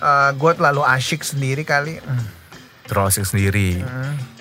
eh, 0.00 0.30
gue 0.34 0.52
terlalu 0.56 0.82
asyik 0.82 1.22
sendiri 1.22 1.62
kali. 1.62 2.00
Hmm. 2.00 2.24
Terlalu 2.86 3.06
asik 3.10 3.26
sendiri. 3.26 3.82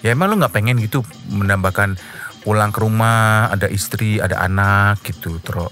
Ya 0.05 0.13
emang 0.13 0.29
lu 0.31 0.37
nggak 0.37 0.53
pengen 0.53 0.77
gitu 0.77 1.01
menambahkan 1.33 1.97
pulang 2.45 2.69
ke 2.69 2.77
rumah 2.77 3.49
ada 3.49 3.65
istri 3.65 4.21
ada 4.21 4.37
anak 4.45 5.01
gitu 5.01 5.41
tro 5.41 5.65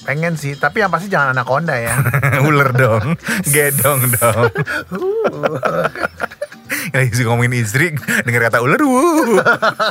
Pengen 0.00 0.32
sih, 0.32 0.56
tapi 0.56 0.80
yang 0.80 0.88
pasti 0.88 1.12
jangan 1.12 1.36
anaconda 1.36 1.76
ya. 1.76 1.92
ular 2.48 2.72
dong 2.72 3.20
gedong 3.54 4.08
dong 4.16 4.48
lagi 6.96 7.22
ngomongin 7.24 7.54
istri 7.60 7.92
denger 8.24 8.50
kata 8.50 8.58
ular 8.64 8.80
wuh. 8.80 9.40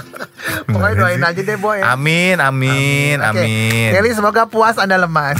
Pokoknya 0.71 0.95
doain 0.97 1.21
aja 1.23 1.41
deh 1.41 1.57
boy. 1.59 1.79
amin 1.83 2.37
amin 2.41 3.17
Oke. 3.21 3.29
amin 3.35 3.89
Kelly 3.93 4.11
semoga 4.15 4.45
puas 4.49 4.75
anda 4.77 4.97
lemas. 4.97 5.37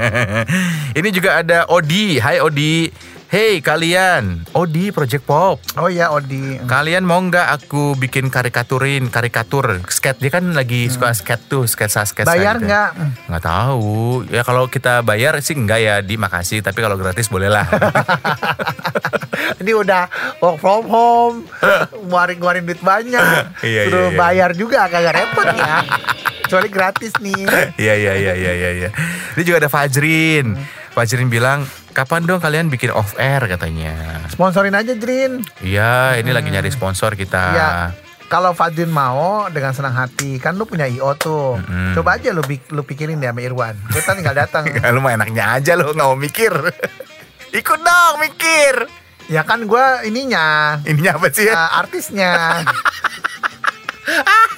ini 0.98 1.08
juga 1.14 1.40
ada 1.42 1.68
Odi 1.70 2.18
Hai 2.18 2.42
Odi 2.42 2.90
Hey 3.30 3.62
kalian 3.62 4.42
Odi 4.50 4.90
Project 4.90 5.22
Pop 5.22 5.62
Oh 5.78 5.86
ya 5.86 6.10
Odi. 6.10 6.58
Kalian 6.60 7.06
mau 7.06 7.22
nggak 7.22 7.46
aku 7.52 7.94
bikin 7.94 8.26
karikaturin 8.26 9.06
karikatur 9.06 9.86
skate 9.86 10.18
dia 10.18 10.30
kan 10.32 10.50
lagi 10.50 10.90
suka 10.90 11.14
skate 11.14 11.46
tuh 11.46 11.62
sketsa 11.64 12.02
sketsa 12.02 12.26
Hmm. 12.26 12.34
Bayar 12.34 12.56
gitu. 12.58 12.66
nggak? 12.66 12.90
Nggak 13.30 13.44
tahu 13.44 13.94
ya 14.26 14.42
kalau 14.42 14.66
kita 14.66 15.02
bayar 15.02 15.38
sih 15.38 15.54
enggak 15.54 15.78
ya 15.78 15.94
di 16.02 16.18
makasih 16.18 16.58
tapi 16.58 16.82
kalau 16.82 16.98
gratis 16.98 17.30
boleh 17.30 17.46
lah 17.48 17.70
Ini 19.60 19.76
udah 19.76 20.08
work 20.40 20.56
from 20.58 20.88
home, 20.88 21.36
ngeluarin-ngeluarin 22.00 22.64
duit 22.64 22.80
banyak. 22.80 23.20
Iya, 23.60 23.80
Suruh 23.84 24.08
iya, 24.08 24.10
iya. 24.10 24.16
bayar 24.16 24.50
juga 24.54 24.88
kagak 24.88 25.12
repot 25.12 25.44
ya. 25.52 25.84
Kecuali 26.40 26.68
gratis 26.68 27.12
nih. 27.18 27.44
Iya 27.76 27.94
iya 27.94 28.12
iya 28.16 28.32
iya 28.34 28.52
iya. 28.54 28.70
iya. 28.72 28.88
Ini 29.36 29.42
juga 29.44 29.60
ada 29.60 29.68
Fajrin. 29.68 30.56
Fajrin 30.90 31.30
bilang 31.30 31.62
kapan 31.90 32.26
dong 32.26 32.42
kalian 32.42 32.66
bikin 32.66 32.90
off 32.90 33.14
air 33.14 33.38
katanya. 33.46 34.26
Sponsorin 34.26 34.74
aja 34.74 34.92
Jrin. 34.92 35.42
Iya 35.60 36.18
ini 36.18 36.30
lagi 36.30 36.50
nyari 36.50 36.68
sponsor 36.68 37.14
kita. 37.14 37.44
Iya. 37.50 37.70
Kalau 38.26 38.54
Fadrin 38.54 38.86
mau 38.88 39.50
dengan 39.50 39.74
senang 39.74 39.90
hati, 39.90 40.38
kan 40.38 40.54
lu 40.54 40.62
punya 40.62 40.86
IO 40.86 41.18
tuh. 41.18 41.58
Mm-mm. 41.58 41.98
Coba 41.98 42.14
aja 42.14 42.30
lu, 42.30 42.42
lu 42.46 42.82
pikirin 42.82 43.18
deh 43.18 43.26
sama 43.26 43.42
Irwan. 43.42 43.74
Kita 43.90 44.14
tinggal 44.14 44.38
datang. 44.38 44.70
Ya, 44.70 44.90
lu 44.94 45.02
mah 45.02 45.18
enaknya 45.18 45.58
aja 45.58 45.74
lu 45.74 45.90
nggak 45.90 46.06
mau 46.06 46.14
mikir. 46.14 46.54
Ikut 47.60 47.80
dong 47.82 48.14
mikir. 48.22 48.86
ya 49.30 49.46
kan 49.46 49.62
gua 49.62 50.02
ininya, 50.02 50.78
Ininya 50.82 51.14
apa 51.14 51.30
sih? 51.30 51.46
uh, 51.46 51.78
artisnya. 51.78 52.34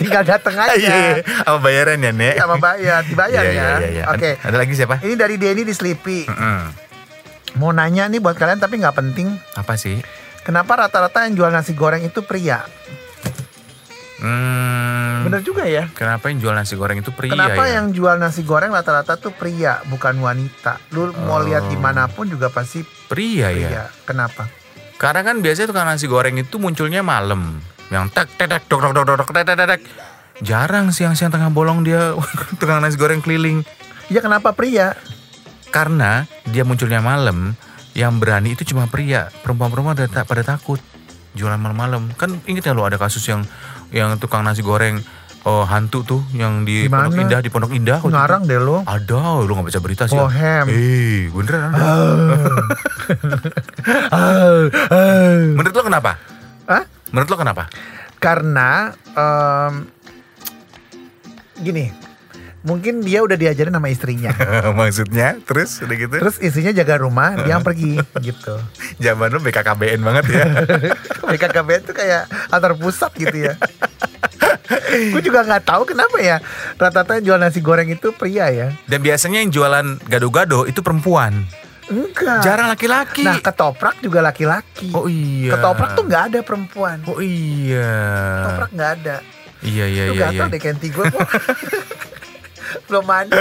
tinggal 0.00 0.24
datang 0.24 0.56
aja. 0.64 0.74
Iya, 0.74 0.96
iya. 1.12 1.14
Apa 1.44 1.58
bayaran 1.60 2.00
ya, 2.00 2.10
Nek? 2.10 2.34
Sama 2.34 2.56
bayar, 2.56 3.04
dibayar 3.04 3.42
Iya, 3.42 3.44
ya. 3.44 3.52
iya, 3.52 3.68
iya, 3.78 3.88
iya. 3.92 4.04
Oke. 4.08 4.30
Ada 4.36 4.56
lagi 4.56 4.72
siapa? 4.72 4.96
Ini 4.98 5.14
dari 5.14 5.36
Denny 5.36 5.62
di 5.62 5.70
Sleepy. 5.70 6.24
Mm-mm. 6.26 6.60
Mau 7.52 7.70
nanya 7.70 8.06
nih 8.06 8.18
buat 8.18 8.34
kalian 8.34 8.56
tapi 8.56 8.78
nggak 8.78 8.96
penting. 8.96 9.28
Apa 9.54 9.76
sih? 9.76 10.00
Kenapa 10.40 10.74
rata-rata 10.78 11.22
yang 11.22 11.36
jual 11.36 11.50
nasi 11.50 11.72
goreng 11.72 12.00
itu 12.00 12.22
pria? 12.22 12.64
Hmm, 14.18 15.24
Bener 15.24 15.40
juga 15.40 15.64
ya. 15.64 15.88
Kenapa 15.90 16.28
yang 16.28 16.38
jual 16.38 16.52
nasi 16.52 16.74
goreng 16.74 17.00
itu 17.00 17.08
pria 17.08 17.32
Kenapa 17.32 17.64
ya? 17.64 17.80
yang 17.80 17.88
jual 17.90 18.16
nasi 18.16 18.42
goreng 18.42 18.68
rata-rata 18.68 19.16
tuh 19.16 19.32
pria, 19.32 19.80
bukan 19.86 20.16
wanita? 20.18 20.76
Lu 20.90 21.08
mau 21.18 21.40
Oh. 21.40 21.42
lihat 21.42 21.66
di 21.66 21.76
mana 21.76 22.04
pun 22.04 22.24
juga 22.26 22.48
pasti 22.48 22.84
Pria 23.06 23.48
ya? 23.48 23.68
pria. 23.68 23.84
Kenapa? 24.04 24.44
Karena 24.94 25.24
kan 25.24 25.40
biasanya 25.40 25.68
tukang 25.68 25.84
nasi 25.84 26.04
goreng 26.04 26.36
itu 26.36 26.56
munculnya 26.56 27.00
malam. 27.00 27.64
Yang 27.90 28.04
tek 28.14 28.28
tek 28.38 28.48
tek 28.48 28.62
dok 28.70 28.80
dok 28.86 28.92
dok 28.94 29.04
dok 29.18 29.30
tek 29.34 29.44
tek 29.44 29.56
tek, 29.58 29.66
tek. 29.66 29.80
Jarang 30.40 30.94
siang-siang 30.94 31.34
tengah 31.34 31.52
bolong 31.52 31.84
dia 31.84 32.14
tukang 32.62 32.80
nasi 32.80 32.96
goreng 32.96 33.20
keliling. 33.20 33.66
Ya 34.08 34.22
kenapa 34.22 34.54
pria? 34.54 34.94
Karena 35.70 36.26
dia 36.50 36.66
munculnya 36.66 36.98
malam, 36.98 37.54
yang 37.94 38.18
berani 38.18 38.54
itu 38.58 38.66
cuma 38.66 38.90
pria. 38.90 39.30
Perempuan-perempuan 39.42 39.94
pada, 39.94 40.22
pada 40.26 40.42
takut 40.42 40.80
jualan 41.34 41.58
malam-malam. 41.58 42.10
Kan 42.14 42.38
inget 42.46 42.70
ya 42.70 42.74
lo 42.74 42.86
ada 42.86 42.98
kasus 42.98 43.22
yang 43.26 43.46
yang 43.90 44.18
tukang 44.18 44.42
nasi 44.42 44.62
goreng 44.62 45.02
oh, 45.44 45.64
hantu 45.64 46.04
tuh 46.04 46.22
yang 46.36 46.66
di 46.66 46.86
Di 46.86 46.90
Pondok? 46.90 47.20
Indah 47.20 47.40
di 47.40 47.50
Pondok 47.50 47.72
Indah. 47.72 47.98
Ngarang 48.02 48.46
deh 48.46 48.60
lo. 48.60 48.82
Ada, 48.84 49.42
lu 49.44 49.52
gak 49.56 49.66
baca 49.70 49.80
berita 49.80 50.04
sih. 50.06 50.18
Bohem. 50.18 50.66
Eh, 50.68 51.20
beneran 51.30 51.70
ada. 51.74 51.90
Menurut 55.56 55.74
lo 55.74 55.82
kenapa? 55.86 56.29
Menurut 57.10 57.28
lo 57.30 57.36
kenapa? 57.38 57.66
Karena 58.20 58.94
em, 59.16 59.90
gini, 61.60 61.90
mungkin 62.60 63.00
dia 63.00 63.24
udah 63.24 63.36
diajarin 63.36 63.72
sama 63.72 63.88
istrinya. 63.88 64.32
Maksudnya 64.78 65.40
terus 65.44 65.80
udah 65.80 65.96
gitu. 65.96 66.14
Terus 66.20 66.36
istrinya 66.40 66.72
jaga 66.76 67.00
rumah, 67.00 67.36
dia 67.44 67.56
yang 67.58 67.64
pergi 67.64 68.00
gitu. 68.20 68.54
Zaman 69.00 69.32
lu 69.32 69.40
BKKBN 69.40 70.00
banget 70.04 70.24
ya. 70.32 70.44
BKKBN 71.30 71.82
tuh 71.88 71.94
kayak 71.96 72.28
antar 72.52 72.76
pusat 72.76 73.12
gitu 73.16 73.36
ya. 73.50 73.54
Gue 74.90 75.22
juga 75.22 75.42
nggak 75.42 75.66
tahu 75.66 75.82
kenapa 75.82 76.18
ya 76.22 76.38
rata-rata 76.78 77.18
yang 77.18 77.34
jual 77.34 77.38
nasi 77.42 77.58
goreng 77.62 77.90
itu 77.90 78.14
pria 78.14 78.50
ya. 78.50 78.68
Dan 78.86 79.02
biasanya 79.02 79.42
yang 79.42 79.50
jualan 79.50 79.98
gado-gado 80.06 80.66
itu 80.66 80.78
perempuan. 80.82 81.46
Enggak. 81.90 82.40
Jarang 82.46 82.70
laki-laki. 82.70 83.26
Nah 83.26 83.42
ketoprak 83.42 83.98
juga 83.98 84.22
laki-laki. 84.22 84.94
oh 84.94 85.10
iya. 85.10 85.58
Ketoprak 85.58 85.98
tuh 85.98 86.04
nggak 86.06 86.22
ada 86.30 86.38
perempuan. 86.46 87.02
Oh 87.10 87.18
iya. 87.18 87.90
Ketoprak 88.46 88.70
nggak 88.70 88.90
ada. 89.02 89.16
Iya 89.60 89.84
iya 89.90 90.02
Lu 90.08 90.14
iya 90.16 90.26
iya. 90.32 90.40
gatel 90.40 90.46
deh 90.56 90.60
kenti 90.62 90.88
gue 90.88 91.04
kok. 91.04 91.20
Belum 92.88 93.04
mandi. 93.04 93.36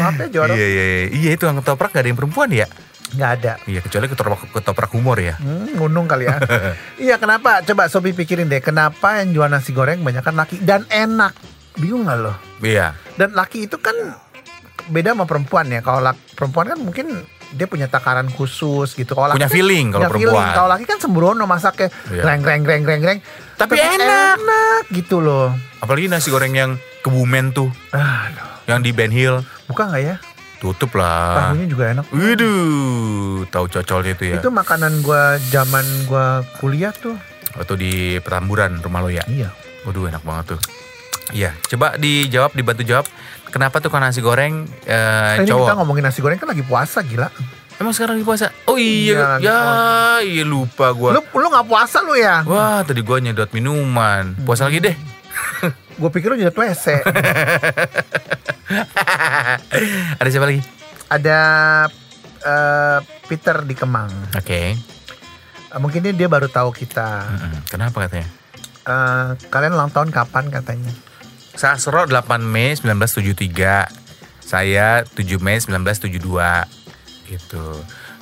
Maaf 0.00 0.14
ya 0.18 0.26
jorok. 0.32 0.56
Iya 0.56 0.66
iya 0.66 0.84
iya. 0.84 1.06
Iya 1.12 1.30
itu 1.36 1.44
yang 1.46 1.56
ketoprak 1.62 1.90
gak 1.92 2.02
ada 2.02 2.08
yang 2.10 2.18
perempuan 2.18 2.48
ya? 2.50 2.66
Nggak 3.12 3.30
ada. 3.38 3.52
Iya 3.68 3.80
kecuali 3.84 4.06
ketoprak 4.08 4.40
ketoprak 4.50 4.90
humor 4.96 5.18
ya. 5.20 5.36
Hmm, 5.38 5.68
ngunung 5.76 6.08
kali 6.08 6.26
ya. 6.26 6.40
iya 7.12 7.16
kenapa? 7.20 7.60
Coba 7.62 7.86
Sobi 7.92 8.16
pikirin 8.16 8.48
deh. 8.48 8.64
Kenapa 8.64 9.20
yang 9.20 9.36
jual 9.36 9.48
nasi 9.52 9.70
goreng 9.70 10.00
banyak 10.00 10.24
kan 10.24 10.34
laki 10.34 10.58
dan 10.64 10.88
enak. 10.88 11.36
Bingung 11.76 12.08
nggak 12.08 12.18
lo? 12.18 12.32
Iya. 12.64 12.96
Dan 13.20 13.36
laki 13.36 13.68
itu 13.68 13.76
kan 13.78 13.94
beda 14.88 15.12
sama 15.12 15.24
perempuan 15.24 15.66
ya. 15.66 15.80
Kalau 15.80 16.00
lak- 16.00 16.18
perempuan 16.32 16.66
kan 16.66 16.78
mungkin 16.78 17.06
dia 17.50 17.66
punya 17.66 17.86
takaran 17.86 18.26
khusus 18.26 18.92
gitu. 18.92 19.12
Kalau 19.12 19.28
laki 19.28 19.36
Punya 19.36 19.46
kan 19.46 19.54
feeling 19.54 19.86
kalau 19.88 20.00
punya 20.00 20.10
feeling. 20.10 20.26
perempuan. 20.32 20.56
Kalau 20.56 20.68
laki 20.70 20.84
kan 20.84 20.98
sembrono 20.98 21.44
masaknya 21.44 21.88
Iya. 22.08 22.22
reng 22.24 22.42
reng 22.42 22.62
reng 22.64 22.82
reng 22.82 23.02
reng. 23.02 23.18
Tapi 23.54 23.76
enak. 23.76 24.36
enak 24.36 24.82
gitu 24.90 25.18
loh. 25.18 25.52
Apalagi 25.78 26.06
nasi 26.06 26.28
goreng 26.28 26.50
yang 26.50 26.70
kebumen 27.00 27.50
tuh, 27.50 27.68
Aduh, 27.90 28.66
yang 28.66 28.80
di 28.80 28.90
Ben 28.90 29.10
Hill. 29.10 29.42
buka 29.66 29.86
nggak 29.86 30.02
ya? 30.02 30.16
Tutup 30.58 30.94
lah. 30.94 31.50
Tahunya 31.50 31.66
juga 31.66 31.84
enak. 31.90 32.06
Waduh, 32.08 33.42
tahu 33.48 33.66
cocolnya 33.68 34.12
itu 34.12 34.24
ya. 34.28 34.36
Itu 34.38 34.48
makanan 34.48 35.02
gua 35.02 35.22
zaman 35.44 35.82
gua 36.06 36.46
kuliah 36.56 36.90
tuh. 36.92 37.18
Atau 37.52 37.74
di 37.74 38.16
Petamburan 38.18 38.78
rumah 38.78 39.02
lo 39.02 39.10
ya. 39.10 39.26
Iya. 39.26 39.50
Waduh, 39.82 40.06
enak 40.06 40.22
banget 40.22 40.54
tuh. 40.54 40.60
Iya, 41.30 41.54
coba 41.70 41.94
dijawab, 41.94 42.58
dibantu 42.58 42.82
jawab. 42.82 43.06
Kenapa 43.52 43.78
tuh 43.78 43.92
nasi 44.00 44.24
goreng 44.24 44.64
eh, 44.88 45.44
ini 45.44 45.46
cowok? 45.46 45.68
kita 45.68 45.74
ngomongin 45.76 46.02
nasi 46.08 46.18
goreng 46.24 46.40
kan 46.40 46.48
lagi 46.50 46.64
puasa 46.64 47.04
gila. 47.04 47.28
Emang 47.76 47.92
sekarang 47.92 48.16
lagi 48.18 48.26
puasa? 48.26 48.46
Oh 48.64 48.80
iya, 48.80 49.38
Iya, 49.38 49.44
ya, 49.44 49.58
iya 50.24 50.44
lupa 50.48 50.88
gua. 50.96 51.14
Lu 51.14 51.20
lu 51.20 51.46
nggak 51.52 51.68
puasa 51.68 52.00
lu 52.00 52.16
ya? 52.16 52.40
Wah, 52.48 52.80
tadi 52.82 53.04
gua 53.04 53.20
nyedot 53.20 53.52
minuman. 53.52 54.34
Puasa 54.42 54.66
lagi 54.66 54.80
deh. 54.80 54.96
Gue 56.00 56.08
pikir 56.08 56.32
lu 56.32 56.40
jadi 56.40 56.52
WC. 56.52 57.04
Ada 60.20 60.28
siapa 60.32 60.46
lagi? 60.48 60.60
Ada 61.12 61.38
eh, 62.40 62.98
Peter 63.28 63.56
di 63.68 63.74
Kemang. 63.76 64.08
Oke. 64.32 64.72
Eh, 64.72 65.78
mungkin 65.80 66.00
dia, 66.04 66.28
baru 66.28 66.48
tahu 66.48 66.72
kita. 66.72 67.28
Kenapa 67.68 68.08
katanya? 68.08 68.28
Eh, 68.88 69.28
kalian 69.52 69.76
ulang 69.76 69.92
tahun 69.92 70.08
kapan 70.08 70.48
katanya? 70.48 70.92
Sasro 71.56 72.08
8 72.08 72.40
Mei 72.40 72.74
1973. 72.76 73.88
Saya 74.42 75.04
7 75.04 75.40
Mei 75.40 75.60
1972. 75.60 77.28
Gitu. 77.28 77.66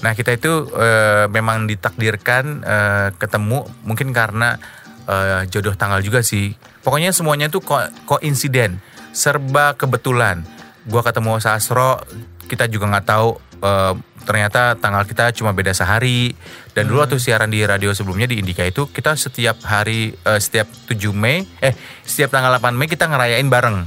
Nah, 0.01 0.13
kita 0.17 0.33
itu 0.33 0.71
eh, 0.77 1.27
memang 1.29 1.69
ditakdirkan 1.69 2.45
eh, 2.65 3.09
ketemu 3.21 3.69
mungkin 3.85 4.15
karena 4.17 4.57
eh, 5.05 5.45
jodoh 5.53 5.77
tanggal 5.77 6.01
juga 6.01 6.25
sih. 6.25 6.57
Pokoknya 6.81 7.13
semuanya 7.13 7.53
tuh 7.53 7.61
ko 7.61 7.77
koinsiden, 8.09 8.81
serba 9.13 9.77
kebetulan. 9.77 10.43
Gua 10.89 11.05
ketemu 11.05 11.37
Sasro, 11.45 12.01
kita 12.49 12.65
juga 12.73 12.89
nggak 12.89 13.07
tahu 13.07 13.50
eh, 13.61 13.95
ternyata 14.25 14.77
tanggal 14.77 15.05
kita 15.05 15.33
cuma 15.37 15.55
beda 15.55 15.73
sehari. 15.77 16.33
Dan 16.73 16.89
dulu 16.89 17.05
waktu 17.05 17.21
siaran 17.21 17.53
di 17.53 17.63
radio 17.65 17.93
sebelumnya 17.93 18.27
di 18.31 18.41
Indika 18.41 18.65
itu 18.65 18.89
kita 18.89 19.15
setiap 19.15 19.61
hari 19.65 20.13
eh, 20.13 20.41
setiap 20.41 20.69
7 20.89 20.97
Mei 21.13 21.45
eh 21.61 21.75
setiap 22.03 22.35
tanggal 22.35 22.57
8 22.57 22.77
Mei 22.77 22.89
kita 22.89 23.07
ngerayain 23.07 23.47
bareng. 23.47 23.85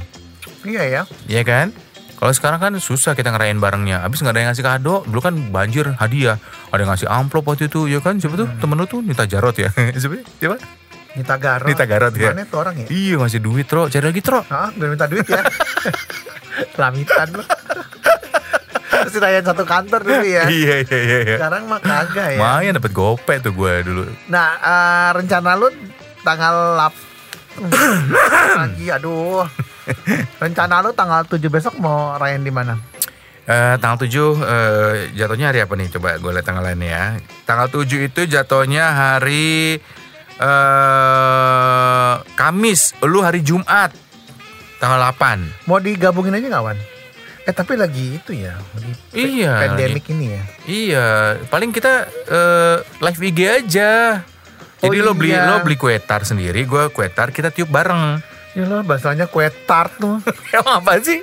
Iya 0.64 0.82
ya. 0.88 1.02
Iya 1.28 1.42
kan? 1.44 1.68
Kalau 2.14 2.32
sekarang 2.32 2.56
kan 2.56 2.72
susah 2.80 3.12
kita 3.12 3.34
ngerayain 3.34 3.60
barengnya. 3.60 4.00
Habis 4.00 4.24
nggak 4.24 4.32
ada 4.32 4.40
yang 4.40 4.50
ngasih 4.54 4.64
kado. 4.64 4.96
Dulu 5.04 5.20
kan 5.20 5.34
banjir 5.52 5.92
hadiah. 5.98 6.40
Ada 6.72 6.80
yang 6.86 6.90
ngasih 6.96 7.08
amplop 7.10 7.44
waktu 7.52 7.68
itu, 7.68 7.84
ya 7.84 8.00
kan? 8.00 8.16
Siapa 8.16 8.38
tuh? 8.38 8.48
Temen 8.48 8.80
lu 8.80 8.88
tuh 8.88 9.04
Nita 9.04 9.28
Jarot 9.28 9.52
ya? 9.58 9.68
Siapa? 10.00 10.24
Siapa? 10.40 10.56
Nita 11.14 11.36
Garot. 11.38 11.68
Nita 11.68 11.84
Garot, 11.86 12.14
ya. 12.16 12.34
Mana 12.34 12.48
tuh 12.48 12.58
orang 12.58 12.74
ya? 12.80 12.86
Iya 12.90 13.14
ngasih 13.22 13.38
duit 13.38 13.70
Tro 13.70 13.86
Cari 13.86 14.02
lagi 14.02 14.18
Tro 14.18 14.42
Hah, 14.50 14.74
udah 14.74 14.88
minta 14.90 15.06
duit 15.06 15.22
ya? 15.28 15.46
Lamitan 16.80 17.28
lu. 17.34 17.42
Terus 18.94 19.12
ditanyain 19.12 19.42
satu 19.42 19.64
kantor 19.64 20.00
dulu 20.00 20.22
ya. 20.22 20.44
Iya 20.54 20.76
iya 20.84 20.98
iya 20.98 21.18
iya. 21.24 21.36
Sekarang 21.40 21.66
mah 21.66 21.80
kagak 21.82 22.28
ya. 22.34 22.38
Lumayan 22.38 22.72
dapet 22.78 22.92
gope 22.94 23.34
tuh 23.40 23.50
gue 23.50 23.72
dulu 23.82 24.02
Nah, 24.26 24.48
eh, 24.56 25.08
rencana 25.14 25.54
lu 25.54 25.68
tanggal 26.22 26.78
lap 26.78 26.94
lagi 28.60 28.86
aduh. 28.88 29.46
Rencana 30.38 30.80
lu 30.80 30.90
tanggal 30.90 31.22
7 31.22 31.38
besok 31.46 31.78
mau 31.78 32.16
rayain 32.16 32.40
di 32.40 32.50
mana? 32.50 32.74
Eh, 33.44 33.76
tanggal 33.76 34.00
7 34.00 34.08
eh, 34.08 34.92
jatuhnya 35.12 35.52
hari 35.52 35.60
apa 35.60 35.74
nih? 35.74 35.88
Coba 35.92 36.16
gue 36.16 36.30
lihat 36.32 36.42
tanggal 36.42 36.64
lainnya 36.64 36.88
ya. 36.88 37.04
Tanggal 37.44 37.68
7 37.68 38.08
itu 38.08 38.20
jatuhnya 38.24 38.84
hari 38.90 39.78
eh 40.34 42.14
Kamis, 42.34 42.96
lu 43.00 43.20
hari 43.20 43.40
Jumat. 43.40 43.94
Tanggal 44.76 45.00
8. 45.14 45.64
Mau 45.64 45.78
digabungin 45.78 46.34
aja 46.34 46.46
nggak 46.50 46.64
Wan? 46.64 46.78
Eh 47.44 47.52
tapi 47.52 47.76
lagi 47.76 48.16
itu 48.16 48.32
ya, 48.32 48.56
pe- 48.56 48.96
Iya, 49.12 49.52
pandemic 49.68 50.04
ini 50.08 50.32
ya. 50.32 50.42
Iya, 50.64 51.08
paling 51.46 51.70
kita 51.70 51.92
eh, 52.24 52.76
live 52.98 53.20
IG 53.20 53.38
aja. 53.44 53.92
Oh, 54.80 54.88
Jadi 54.88 54.98
lo 55.00 55.12
beli 55.12 55.32
iya. 55.32 55.48
lo 55.48 55.60
beli 55.60 55.76
kue 55.76 55.96
tar 55.96 56.24
sendiri, 56.24 56.64
gue 56.64 56.88
kue 56.88 57.08
tar 57.08 57.32
kita 57.32 57.52
tiup 57.52 57.68
bareng. 57.68 58.20
Ya 58.52 58.64
lo 58.64 58.80
bahasanya 58.80 59.28
kue 59.28 59.44
tart 59.64 59.92
tuh. 59.96 60.20
Emang 60.56 60.80
apa 60.80 61.00
sih? 61.00 61.20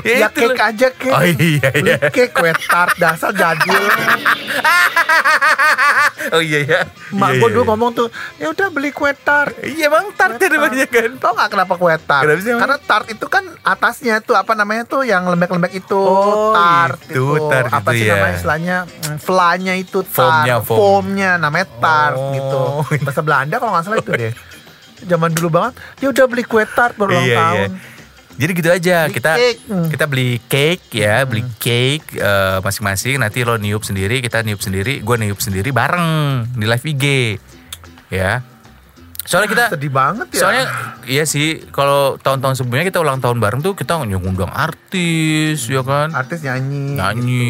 ya 0.00 0.24
itu 0.24 0.40
cake 0.40 0.56
lo. 0.56 0.68
aja 0.72 0.88
cake. 0.88 1.12
Oh 1.12 1.20
iya 1.24 1.68
iya. 1.76 1.96
cake 2.08 2.32
kue 2.32 2.52
tart 2.64 2.96
dasar 2.96 3.32
jadul. 3.32 3.76
Oh 6.32 6.38
iya 6.38 6.58
iya. 6.62 6.80
Mak 7.10 7.28
Iya, 7.28 7.36
gue 7.36 7.48
iya, 7.48 7.52
dulu 7.52 7.62
iya. 7.62 7.68
ngomong 7.68 7.90
tuh, 7.92 8.08
ya 8.36 8.46
udah 8.48 8.68
beli 8.68 8.90
kue 8.90 9.10
tart. 9.12 9.52
Iya 9.58 9.86
bang 9.86 10.06
tart 10.14 10.32
Kue 10.32 10.46
ada 10.46 10.58
banyak 10.60 10.88
kan. 10.88 11.10
Tau 11.18 11.32
gak 11.32 11.50
kenapa 11.50 11.74
kue 11.74 11.94
tart? 11.98 12.22
Kenapa 12.22 12.40
sih? 12.40 12.52
Karena 12.54 12.76
tart 12.78 13.06
itu 13.08 13.26
kan 13.26 13.44
atasnya 13.60 14.14
tuh 14.18 14.34
apa 14.34 14.52
namanya 14.52 14.86
tuh 14.86 15.02
yang 15.02 15.26
lembek-lembek 15.26 15.74
itu 15.74 15.98
Oh, 15.98 16.52
tart 16.52 16.98
itu, 17.04 17.26
tart 17.48 17.68
apa 17.68 17.90
itu 17.90 17.98
sih 17.98 18.06
ya. 18.06 18.14
namanya 18.14 18.34
istilahnya 18.34 18.76
mm, 18.86 19.16
flanya 19.18 19.74
itu 19.74 19.98
tart. 20.04 20.14
Foamnya, 20.14 20.56
foam. 20.60 20.78
Foamnya 20.78 21.30
namanya 21.36 21.66
tart 21.74 22.14
Oh. 22.14 22.30
gitu. 22.32 22.60
Bahasa 23.04 23.20
Belanda 23.20 23.56
kalau 23.56 23.72
nggak 23.72 23.84
salah 23.84 23.98
itu 23.98 24.12
deh. 24.12 24.32
Zaman 25.02 25.30
dulu 25.32 25.48
banget, 25.50 25.72
dia 25.98 26.08
udah 26.08 26.24
beli 26.24 26.44
kue 26.44 26.62
tart 26.64 26.94
baru 26.94 27.10
ulang 27.12 27.26
Iya, 27.26 27.42
iya. 27.56 27.66
Jadi 28.36 28.50
gitu 28.56 28.68
aja 28.72 28.96
Beli 29.08 29.14
kita 29.16 29.32
cake. 29.36 29.60
Hmm. 29.68 29.88
kita 29.88 30.04
beli 30.08 30.30
cake 30.48 30.84
ya, 30.92 31.24
beli 31.24 31.42
cake 31.60 32.16
eh, 32.16 32.58
masing-masing. 32.60 33.20
Nanti 33.20 33.44
lo 33.44 33.56
niup 33.56 33.82
sendiri, 33.84 34.20
kita 34.20 34.44
niup 34.44 34.60
sendiri, 34.60 35.00
gue 35.00 35.16
niup 35.20 35.40
sendiri 35.40 35.72
bareng 35.72 36.46
di 36.56 36.64
live 36.68 36.86
IG, 36.86 37.04
ya. 38.12 38.51
Soalnya 39.22 39.48
kita 39.54 39.64
Sedih 39.78 39.92
banget 39.94 40.26
ya. 40.34 40.40
Soalnya 40.42 40.64
iya 41.06 41.22
sih 41.22 41.62
kalau 41.70 42.18
tahun-tahun 42.18 42.58
sebelumnya 42.58 42.90
kita 42.90 42.98
ulang 42.98 43.22
tahun 43.22 43.38
bareng 43.38 43.60
tuh 43.62 43.78
kita 43.78 44.02
ngundang 44.18 44.50
artis 44.50 45.70
ya 45.70 45.82
kan. 45.86 46.10
artis 46.10 46.42
nyanyi. 46.42 46.98
Nyanyi, 46.98 47.46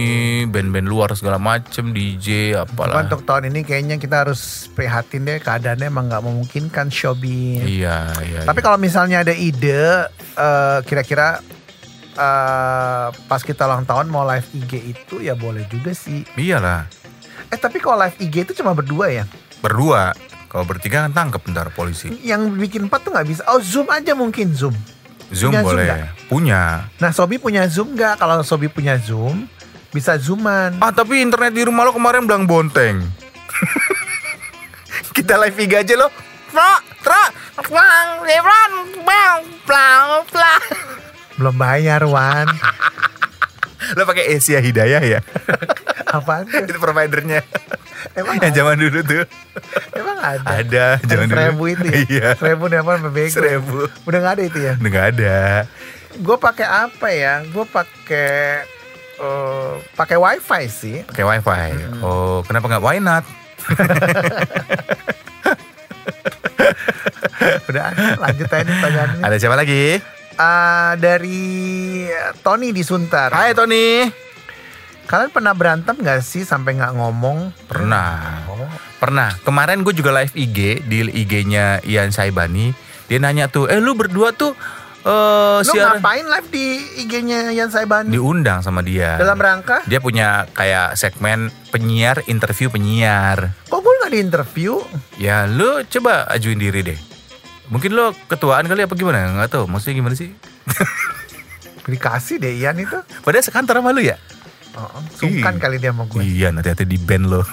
band-band 0.52 0.88
luar 0.88 1.16
segala 1.16 1.40
macem, 1.40 1.96
DJ 1.96 2.60
Cuma 2.60 2.68
apalah. 2.68 3.08
untuk 3.08 3.24
tahun 3.24 3.48
ini 3.48 3.64
kayaknya 3.64 3.96
kita 3.96 4.28
harus 4.28 4.68
prihatin 4.76 5.24
deh 5.24 5.40
keadaannya 5.40 5.88
emang 5.88 6.12
nggak 6.12 6.22
memungkinkan 6.22 6.92
showbiz. 6.92 7.64
Iya, 7.64 8.12
iya. 8.20 8.40
Tapi 8.44 8.60
kalau 8.60 8.76
misalnya 8.76 9.24
ada 9.24 9.32
ide 9.32 10.12
eh, 10.36 10.78
kira-kira 10.84 11.40
eh, 12.12 13.06
pas 13.26 13.40
kita 13.40 13.64
ulang 13.64 13.88
tahun 13.88 14.12
mau 14.12 14.28
live 14.28 14.48
IG 14.52 14.72
itu 14.92 15.24
ya 15.24 15.32
boleh 15.32 15.64
juga 15.72 15.96
sih. 15.96 16.28
iya. 16.36 16.60
iyalah. 16.60 16.84
Eh 17.48 17.56
tapi 17.56 17.80
kalau 17.80 17.96
live 18.00 18.16
IG 18.20 18.34
itu 18.44 18.52
cuma 18.60 18.76
berdua 18.76 19.08
ya. 19.08 19.24
Berdua. 19.64 20.12
Kalau 20.52 20.68
bertiga 20.68 21.08
kan 21.08 21.16
tangkap 21.16 21.40
bentar 21.40 21.72
polisi. 21.72 22.12
Yang 22.20 22.52
bikin 22.60 22.92
empat 22.92 23.08
tuh 23.08 23.16
nggak 23.16 23.24
bisa. 23.24 23.40
Oh 23.48 23.56
Zoom 23.64 23.88
aja 23.88 24.12
mungkin 24.12 24.52
Zoom. 24.52 24.76
Zoom 25.32 25.56
Punya 25.56 25.64
Zoom 25.64 25.68
boleh. 25.72 25.86
nggak? 25.88 26.28
Punya. 26.28 26.62
Nah 27.00 27.10
Sobi 27.16 27.40
punya 27.40 27.64
Zoom 27.72 27.96
nggak? 27.96 28.20
Kalau 28.20 28.44
Sobi 28.44 28.68
punya 28.68 29.00
Zoom 29.00 29.48
bisa 29.88 30.20
Zooman. 30.20 30.76
Ah 30.76 30.92
tapi 30.92 31.24
internet 31.24 31.56
di 31.56 31.64
rumah 31.64 31.88
lo 31.88 31.96
kemarin 31.96 32.28
bilang 32.28 32.44
bonteng. 32.44 33.00
Kita 35.16 35.40
live 35.40 35.56
IG 35.56 35.72
aja 35.72 35.94
lo. 35.96 36.12
Tra, 36.52 36.84
tra, 37.00 37.32
bang. 37.64 38.08
Belum 41.40 41.56
bayar 41.56 42.04
Wan. 42.04 42.52
Lo 43.98 44.06
pakai 44.06 44.36
Asia 44.36 44.62
Hidayah 44.62 45.02
ya? 45.02 45.20
Apaan 46.12 46.44
tuh? 46.44 46.60
Itu 46.68 46.76
providernya. 46.76 47.40
Emang 48.18 48.36
Yang 48.36 48.52
ada? 48.52 48.58
zaman 48.60 48.76
dulu 48.76 48.98
tuh. 49.00 49.24
Emang 49.96 50.18
ada? 50.20 50.44
Ada, 50.60 50.86
zaman 51.08 51.26
dulu. 51.30 51.38
seribu 51.40 51.64
itu 51.72 51.86
ya? 51.88 51.96
Iya. 52.04 52.28
Seribu 52.36 52.64
apa 52.68 52.92
bego? 53.08 53.32
Seribu. 53.32 53.78
Udah 54.04 54.18
nggak 54.20 54.34
ada 54.36 54.44
itu 54.44 54.58
ya? 54.60 54.72
Udah 54.76 54.90
nggak 54.92 55.08
ada. 55.16 55.38
Gue 56.20 56.36
pakai 56.36 56.66
apa 56.68 57.08
ya? 57.08 57.34
Gue 57.48 57.64
pakai 57.64 58.68
eh, 59.16 59.72
pakai 59.96 60.16
wifi 60.20 60.62
sih. 60.68 60.96
Pakai 61.08 61.24
wifi. 61.24 61.72
Oh, 62.04 62.44
kenapa 62.44 62.68
nggak 62.68 62.84
why 62.84 63.00
not? 63.00 63.24
Udah 67.70 67.82
lanjut 68.20 68.48
aja 68.50 68.62
pertanyaannya. 68.66 69.22
Ada 69.24 69.36
siapa 69.40 69.56
lagi? 69.56 70.02
Ah, 70.36 70.96
dari 70.96 72.08
Tony 72.42 72.72
di 72.72 72.82
Suntar. 72.82 73.32
Hai 73.32 73.54
Tony. 73.56 74.08
Kalian 75.04 75.30
pernah 75.30 75.52
berantem 75.52 75.98
gak 75.98 76.22
sih 76.22 76.42
sampai 76.42 76.78
nggak 76.78 76.94
ngomong? 76.94 77.52
Pernah. 77.68 78.46
Oh. 78.48 78.68
Pernah. 78.96 79.34
Kemarin 79.42 79.82
gue 79.82 79.92
juga 79.92 80.14
live 80.14 80.32
IG 80.32 80.58
di 80.86 80.98
IG-nya 81.10 81.82
Ian 81.82 82.14
Saibani. 82.14 82.72
Dia 83.10 83.18
nanya 83.18 83.50
tuh, 83.50 83.68
eh 83.68 83.76
lu 83.76 83.92
berdua 83.92 84.32
tuh 84.32 84.56
eh 85.02 85.58
Lu 85.60 85.66
siaran 85.66 85.98
ngapain 85.98 86.22
live 86.22 86.48
di 86.48 86.66
IG-nya 87.02 87.50
Yan 87.50 87.68
Saiban? 87.68 88.06
diundang 88.06 88.62
sama 88.62 88.80
dia. 88.80 89.18
Dalam 89.18 89.34
rangka? 89.34 89.82
Dia 89.84 89.98
punya 89.98 90.46
kayak 90.54 90.94
segmen 90.94 91.50
penyiar 91.68 92.22
interview 92.30 92.70
penyiar. 92.70 93.50
Kok 93.66 93.82
gue 93.82 93.94
nggak 93.98 94.12
di 94.14 94.20
interview? 94.22 94.78
Ya 95.18 95.50
lu 95.50 95.82
coba 95.90 96.30
ajuin 96.30 96.56
diri 96.56 96.86
deh. 96.86 96.98
Mungkin 97.66 97.90
lo 97.92 98.14
ketuaan 98.30 98.70
kali 98.70 98.86
apa 98.86 98.94
gimana? 98.94 99.26
Nggak 99.34 99.50
tahu. 99.50 99.64
Maksudnya 99.66 99.98
gimana 99.98 100.14
sih? 100.14 100.30
Dikasih 101.90 102.38
deh 102.38 102.54
Ian 102.62 102.78
itu. 102.78 102.94
Padahal 103.26 103.42
sekantor 103.42 103.82
sama 103.82 103.90
lu 103.90 104.06
ya? 104.06 104.14
Oh, 104.72 104.88
sungkan 105.12 105.54
Ih. 105.56 105.60
kali 105.60 105.76
dia 105.76 105.92
sama 105.92 106.08
gue. 106.08 106.20
Iya, 106.24 106.48
hati-hati 106.48 106.84
di 106.88 106.96
band 106.96 107.28
lo. 107.28 107.44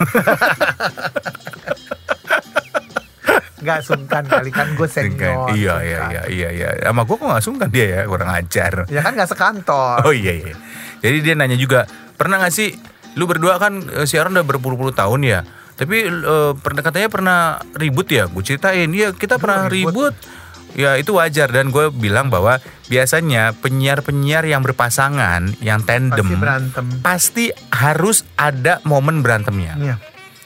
Nggak 3.60 3.80
sungkan 3.84 4.24
kali 4.24 4.56
kan 4.56 4.72
gue 4.72 4.88
senior. 4.88 5.52
iya, 5.52 5.76
sungkan. 5.76 5.84
iya, 5.84 6.00
iya, 6.08 6.24
iya, 6.32 6.50
iya. 6.56 6.70
Sama 6.80 7.04
gue 7.04 7.16
kok 7.20 7.28
gak 7.28 7.44
sungkan 7.44 7.68
dia 7.68 7.86
ya, 7.92 8.08
kurang 8.08 8.32
ajar. 8.32 8.88
Ya 8.88 9.04
kan 9.04 9.20
nggak 9.20 9.28
sekantor. 9.28 10.00
Oh 10.08 10.16
iya, 10.16 10.32
iya. 10.32 10.56
Jadi 11.04 11.18
dia 11.20 11.36
nanya 11.36 11.60
juga, 11.60 11.84
pernah 12.16 12.40
gak 12.40 12.56
sih, 12.56 12.72
lu 13.20 13.28
berdua 13.28 13.60
kan 13.60 13.84
eh, 13.84 14.08
siaran 14.08 14.32
udah 14.32 14.48
berpuluh-puluh 14.48 14.96
tahun 14.96 15.28
ya, 15.28 15.40
tapi 15.76 16.08
eh, 16.08 16.52
pernah 16.56 16.82
katanya 16.84 17.10
pernah 17.12 17.60
ribut 17.76 18.08
ya, 18.08 18.32
gue 18.32 18.44
ceritain, 18.48 18.88
ya 18.96 19.12
kita 19.12 19.36
pernah 19.36 19.68
ribut. 19.68 20.16
ribut. 20.16 20.39
Ya 20.72 20.96
itu 20.96 21.12
wajar 21.12 21.48
dan 21.48 21.70
gue 21.70 21.90
bilang 21.90 22.28
bahwa 22.28 22.62
biasanya 22.86 23.54
penyiar-penyiar 23.56 24.44
yang 24.44 24.62
berpasangan, 24.62 25.58
yang 25.60 25.82
tandem, 25.82 26.22
Pasti 26.24 26.38
berantem. 26.38 26.86
pasti 27.00 27.46
harus 27.70 28.22
ada 28.36 28.78
momen 28.84 29.20
berantemnya. 29.20 29.74
Iya. 29.76 29.96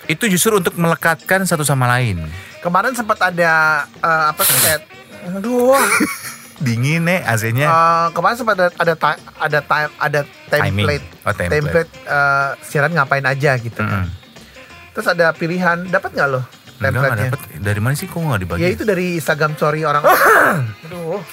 Itu 0.06 0.26
justru 0.26 0.56
untuk 0.56 0.74
melekatkan 0.74 1.44
satu 1.44 1.62
sama 1.62 1.88
lain. 1.90 2.28
Kemarin 2.60 2.92
sempat 2.92 3.20
ada 3.22 3.52
eh, 3.94 4.24
apa 4.30 4.42
sih 4.42 4.58
kayak 4.58 4.82
aduh 5.34 5.80
Dingin 6.60 7.04
nih 7.04 7.20
AC-nya. 7.22 7.68
Eh, 7.68 8.08
kemarin 8.12 8.38
sempat 8.38 8.56
ada 8.56 8.68
ada 8.74 8.94
ti- 8.94 9.24
ada 9.38 9.60
time 9.62 9.92
ada 9.98 10.20
Timing. 10.50 10.64
template 10.80 11.06
Oh, 11.22 11.32
template. 11.32 11.52
template 11.54 11.92
eh, 12.06 12.50
siaran 12.62 12.92
ngapain 12.92 13.24
aja 13.24 13.52
gitu 13.56 13.80
kan. 13.80 14.08
Mm-mm. 14.08 14.22
Terus 14.94 15.08
ada 15.10 15.32
pilihan 15.32 15.84
dapat 15.86 16.12
nggak 16.12 16.30
lo 16.30 16.42
Enggak, 16.92 17.16
dapet. 17.16 17.40
Dari 17.64 17.80
mana 17.80 17.94
sih 17.96 18.08
kok 18.12 18.20
nggak 18.20 18.42
dibagi? 18.44 18.62
Ya 18.66 18.70
itu 18.74 18.84
dari 18.84 19.22
Instagram 19.22 19.56
story 19.56 19.88
orang. 19.88 20.04
Aduh. 20.90 21.24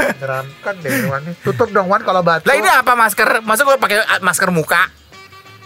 Geramkan 0.00 0.74
deh 0.80 0.90
Wan. 1.12 1.22
Tutup 1.44 1.68
dong 1.74 1.92
Wan 1.92 2.00
kalau 2.00 2.24
batu. 2.24 2.48
Lah 2.48 2.56
ini 2.56 2.68
apa 2.72 2.96
masker? 2.96 3.44
Masa 3.44 3.68
gue 3.68 3.76
pakai 3.76 4.00
ah, 4.00 4.20
masker 4.24 4.48
muka? 4.48 4.88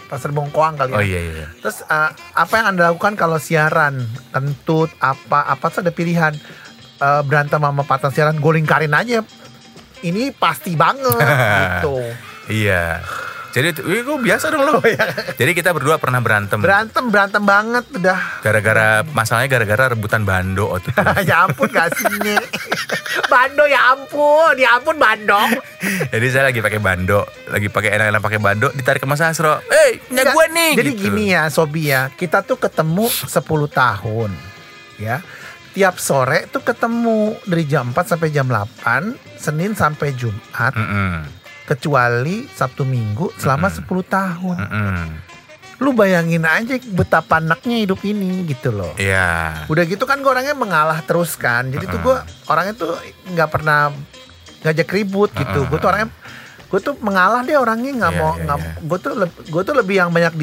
Pasar 0.05 0.29
bongkoang 0.35 0.77
kali 0.77 0.91
ya. 0.91 0.97
Oh 0.99 1.03
iya 1.03 1.19
iya. 1.23 1.47
Terus 1.63 1.81
eh, 1.87 2.11
apa 2.35 2.53
yang 2.59 2.75
anda 2.75 2.91
lakukan 2.91 3.15
kalau 3.15 3.39
siaran 3.39 4.05
kentut 4.29 4.91
apa 5.01 5.49
apa 5.49 5.65
tuh 5.71 5.81
ada 5.81 5.89
pilihan 5.89 6.35
Eh, 6.95 7.21
berantem 7.27 7.59
sama 7.59 7.83
partner 7.83 8.11
siaran 8.15 8.39
gue 8.39 8.51
lingkarin 8.55 8.95
aja. 8.95 9.19
Ini 9.99 10.31
pasti 10.31 10.79
banget 10.79 11.19
gitu. 11.59 11.97
Iya. 12.47 13.03
Jadi 13.55 13.71
wih, 13.87 14.03
kok 14.03 14.19
biasa 14.19 14.51
dong 14.51 14.67
lo. 14.67 14.83
Jadi 15.39 15.51
kita 15.55 15.71
berdua 15.71 15.95
pernah 15.95 16.19
berantem. 16.19 16.59
Berantem 16.59 17.07
berantem 17.07 17.39
banget 17.39 17.87
udah. 17.87 18.43
Gara-gara 18.43 18.99
masalahnya 19.15 19.47
gara-gara 19.47 19.95
rebutan 19.95 20.27
bando 20.27 20.75
waktu 20.75 20.91
itu. 20.91 20.99
ya 21.31 21.47
ampun 21.47 21.71
gak 21.71 21.87
sih 21.95 22.03
Nye? 22.19 22.35
Bando 23.31 23.63
ya 23.63 23.95
ampun, 23.95 24.59
ya 24.59 24.75
ampun 24.75 24.99
Bando. 24.99 25.39
Jadi 26.11 26.25
saya 26.27 26.51
lagi 26.51 26.59
pakai 26.59 26.83
bando, 26.83 27.23
lagi 27.47 27.71
pakai 27.71 27.95
enak-enak 27.95 28.19
pakai 28.19 28.39
bando, 28.43 28.67
ditarik 28.75 28.99
ke 28.99 29.07
Mas 29.07 29.23
Asro. 29.23 29.63
Eh, 29.71 30.03
punya 30.03 30.27
Nggak, 30.27 30.33
gue 30.35 30.45
nih. 30.51 30.71
Jadi 30.75 30.91
gitu. 30.91 31.01
gini 31.07 31.23
ya 31.31 31.47
Sobi 31.47 31.95
ya, 31.95 32.11
kita 32.11 32.43
tuh 32.43 32.59
ketemu 32.59 33.07
10 33.07 33.31
tahun. 33.71 34.31
ya. 34.99 35.23
Tiap 35.71 35.99
sore 35.99 36.47
tuh 36.47 36.63
ketemu 36.63 37.35
dari 37.43 37.67
jam 37.67 37.91
4 37.91 38.15
sampai 38.15 38.31
jam 38.31 38.47
8, 38.47 39.15
Senin 39.35 39.75
sampai 39.75 40.15
Jumat, 40.15 40.71
Mm-mm. 40.71 41.34
Kecuali 41.65 42.45
Sabtu 42.53 42.85
Minggu 42.85 43.33
selama 43.41 43.67
Mm-mm. 43.67 44.05
10 44.07 44.15
tahun. 44.15 44.57
Mm-mm. 44.61 44.99
Lu 45.83 45.91
bayangin 45.91 46.47
aja 46.47 46.79
betapa 46.95 47.43
anaknya 47.43 47.83
hidup 47.83 47.99
ini 48.07 48.47
gitu 48.47 48.71
loh. 48.71 48.95
Iya. 48.95 49.67
Udah 49.67 49.83
gitu 49.83 50.07
kan 50.07 50.23
gue 50.23 50.31
orangnya 50.31 50.55
mengalah 50.55 51.03
terus 51.03 51.35
kan. 51.35 51.67
Jadi 51.67 51.83
tuh 51.91 51.99
gue 51.99 52.15
orangnya 52.47 52.73
tuh 52.79 52.95
nggak 53.33 53.49
pernah 53.51 53.91
ngajak 54.63 54.87
ribut 54.93 55.35
gitu. 55.35 55.67
Gue 55.67 55.77
tuh 55.81 55.89
orangnya 55.91 56.13
gue 56.65 56.79
tuh 56.81 56.97
mengalah 56.97 57.41
deh 57.41 57.53
orangnya 57.53 57.91
nggak 57.95 58.11
Iya, 58.11 58.19
mau 58.19 58.31
iya, 58.31 58.43
nggak 58.43 58.57
iya. 58.57 58.71
gue 58.81 58.97
tuh 58.97 59.11
gue 59.45 59.61
tuh 59.63 59.75
lebih 59.75 59.95
yang 59.95 60.09
banyak 60.09 60.33
Iya, 60.33 60.41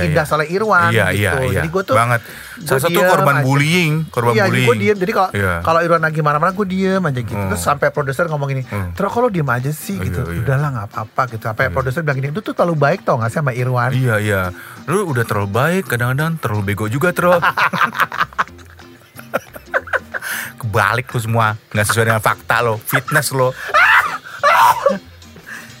ditindas 0.00 0.24
iya. 0.24 0.34
oleh 0.34 0.46
Irwan 0.48 0.90
Iya, 0.90 1.06
gitu. 1.06 1.18
iya, 1.18 1.30
iya. 1.38 1.52
Jadi 1.54 1.68
gue 1.68 1.82
tuh 1.84 1.94
banget. 1.94 2.20
Salah 2.58 2.82
satu 2.82 2.98
korban 2.98 3.36
aja. 3.36 3.44
bullying, 3.44 3.92
korban 4.08 4.32
iya, 4.34 4.44
bullying. 4.44 4.66
gue 4.66 4.76
diem. 4.80 4.96
Jadi 4.96 5.12
kalau 5.12 5.30
Iya. 5.30 5.54
kalau 5.60 5.80
Irwan 5.80 6.02
lagi 6.02 6.20
marah-marah 6.20 6.52
gue 6.52 6.66
diem 6.66 6.98
aja 7.00 7.20
gitu. 7.20 7.36
Hmm. 7.36 7.48
Terus 7.48 7.62
sampai 7.62 7.88
produser 7.88 8.24
ngomong 8.26 8.48
gini, 8.48 8.62
Hmm. 8.64 8.90
terus 8.92 9.10
kalau 9.10 9.28
diem 9.28 9.46
aja 9.46 9.68
sih 9.68 9.94
Iya, 9.94 10.04
gitu. 10.04 10.20
iya. 10.26 10.40
Udahlah 10.42 10.68
nggak 10.72 10.86
apa-apa 10.88 11.22
gitu. 11.30 11.44
Sampai 11.44 11.68
produser 11.68 12.00
bilang 12.00 12.16
gini, 12.16 12.28
itu 12.30 12.40
tuh 12.40 12.52
terlalu 12.52 12.74
baik 12.74 13.00
tau 13.02 13.16
gak 13.16 13.28
sih 13.28 13.38
sama 13.38 13.52
Irwan? 13.52 13.90
Iya 13.90 14.16
iya, 14.18 14.40
lu 14.84 15.04
udah 15.06 15.22
terlalu 15.22 15.48
baik, 15.50 15.84
kadang-kadang 15.86 16.34
terlalu 16.36 16.62
bego 16.66 16.86
juga 16.86 17.12
terus. 17.12 17.38
Kebalik 20.58 21.06
lu 21.08 21.20
semua, 21.20 21.46
nggak 21.68 21.86
sesuai 21.86 22.06
dengan 22.06 22.18
fakta 22.20 22.56
lo, 22.60 22.76
fitness 22.76 23.30
lo. 23.30 23.54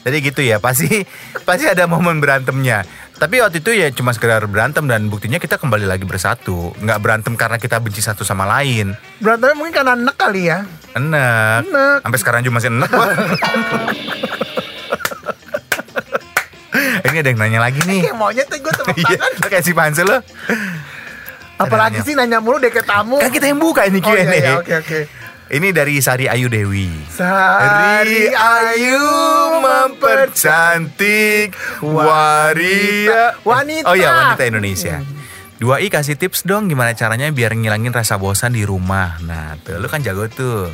Jadi 0.08 0.24
gitu 0.24 0.40
ya, 0.40 0.56
pasti 0.56 1.04
pasti 1.48 1.68
ada 1.68 1.84
momen 1.84 2.16
berantemnya. 2.16 2.80
Tapi 3.12 3.38
waktu 3.38 3.60
itu 3.60 3.70
ya 3.70 3.90
cuma 3.90 4.10
sekedar 4.10 4.40
berantem 4.46 4.86
dan 4.86 5.06
buktinya 5.06 5.36
kita 5.36 5.54
kembali 5.54 5.84
lagi 5.84 6.02
bersatu. 6.02 6.72
Nggak 6.74 6.98
berantem 6.98 7.34
karena 7.34 7.60
kita 7.60 7.76
benci 7.76 8.00
satu 8.00 8.24
sama 8.24 8.48
lain. 8.48 8.96
Berantemnya 9.20 9.52
mungkin 9.52 9.74
karena 9.74 9.92
enak 9.94 10.16
kali 10.16 10.48
ya. 10.48 10.64
Enak. 10.94 11.60
Enak. 11.66 11.98
Sampai 12.00 12.18
sekarang 12.18 12.40
juga 12.40 12.54
masih 12.56 12.72
enak. 12.72 12.88
Ini 17.00 17.16
ada 17.16 17.28
yang 17.28 17.38
nanya 17.38 17.60
lagi 17.60 17.80
nih. 17.82 18.00
Kayak 18.02 18.16
maunya 18.16 18.44
tuh 18.44 18.58
gue 18.58 18.72
tepuk 18.72 18.96
Iya, 19.02 19.16
tangan. 19.16 19.48
kayak 19.48 19.64
si 19.64 19.72
Pansel 19.72 20.06
lo. 20.06 20.18
Apalagi 21.58 22.00
sih 22.00 22.14
nanya 22.14 22.38
mulu 22.38 22.56
deh 22.56 22.70
ke 22.70 22.80
tamu. 22.80 23.18
Kan 23.18 23.28
kita 23.28 23.50
yang 23.50 23.58
buka 23.58 23.82
ini 23.84 23.98
Oh, 23.98 24.06
Q&A. 24.06 24.22
iya, 24.22 24.32
iya, 24.32 24.52
oke 24.56 24.72
oke. 24.78 24.98
Ini 25.48 25.72
dari 25.72 25.96
Sari 26.04 26.28
Ayu 26.28 26.52
Dewi. 26.52 26.92
Sari 27.08 28.28
Ayu 28.36 29.00
mempercantik 29.64 31.56
waria 31.80 33.32
Wanita. 33.40 33.88
Oh 33.88 33.96
iya 33.96 34.12
wanita 34.12 34.44
Indonesia. 34.44 35.00
Dua 35.56 35.80
i 35.80 35.88
kasih 35.88 36.20
tips 36.20 36.44
dong 36.44 36.68
gimana 36.68 36.92
caranya 36.92 37.32
biar 37.32 37.56
ngilangin 37.56 37.96
rasa 37.96 38.20
bosan 38.20 38.52
di 38.52 38.68
rumah. 38.68 39.16
Nah 39.24 39.56
tuh 39.64 39.80
lu 39.80 39.88
kan 39.88 40.04
jago 40.04 40.28
tuh. 40.28 40.68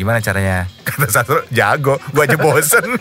Gimana 0.00 0.24
caranya? 0.24 0.64
Kata 0.88 1.12
Sastro 1.12 1.44
jago. 1.52 2.00
Gua 2.16 2.24
aja 2.24 2.40
bosen. 2.40 2.88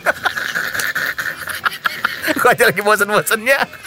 gua 2.43 2.51
aja 2.51 2.67
lagi 2.67 2.83
bosen-bosennya. 2.83 3.84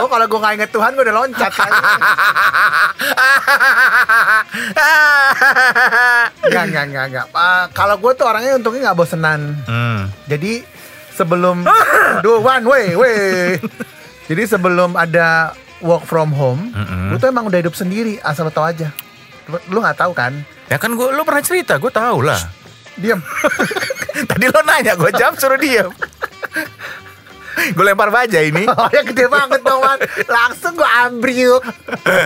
Oh 0.00 0.08
kalau 0.08 0.26
gue 0.26 0.40
gak 0.40 0.54
inget 0.56 0.70
Tuhan 0.72 0.90
gue 0.96 1.04
udah 1.04 1.16
loncat 1.16 1.52
kan. 1.52 1.72
Enggak 6.44 6.64
enggak 6.70 6.84
enggak 6.88 7.04
enggak. 7.12 7.26
Ah, 7.36 7.64
kalau 7.70 7.96
gue 8.00 8.12
tuh 8.16 8.26
orangnya 8.26 8.56
untungnya 8.56 8.90
gak 8.90 8.98
bosenan. 8.98 9.40
hmm. 9.68 10.00
Jadi 10.26 10.64
sebelum 11.14 11.68
Duh 12.24 12.40
one 12.40 12.64
way 12.64 12.86
way. 12.96 13.56
Jadi 14.30 14.42
sebelum 14.46 14.94
ada 14.94 15.52
work 15.80 16.06
from 16.06 16.30
home, 16.30 16.70
Mm-mm. 16.70 17.10
gue 17.10 17.18
tuh 17.18 17.28
emang 17.28 17.48
udah 17.48 17.58
hidup 17.58 17.74
sendiri 17.74 18.20
asal 18.22 18.46
lo 18.46 18.52
tau 18.52 18.62
aja. 18.62 18.92
Lu 19.66 19.82
nggak 19.82 19.98
tahu 19.98 20.12
kan? 20.14 20.32
Ya 20.70 20.78
kan 20.78 20.94
gua 20.94 21.10
lu 21.10 21.26
pernah 21.26 21.42
cerita, 21.42 21.74
gua 21.82 21.90
tahu 21.90 22.22
lah. 22.22 22.38
Diam. 22.94 23.18
Tadi 24.30 24.46
lo 24.46 24.60
nanya, 24.62 24.94
gue 24.94 25.10
jawab 25.10 25.34
suruh 25.34 25.58
diam. 25.58 25.90
Gue 27.70 27.84
lempar 27.84 28.08
baja 28.08 28.40
ini. 28.40 28.64
Oh 28.80 28.88
ya 28.88 29.02
gede 29.04 29.28
banget 29.28 29.60
dong 29.60 29.82
man. 29.82 29.98
Langsung 30.24 30.72
gue 30.72 30.86
ambruk 31.04 31.60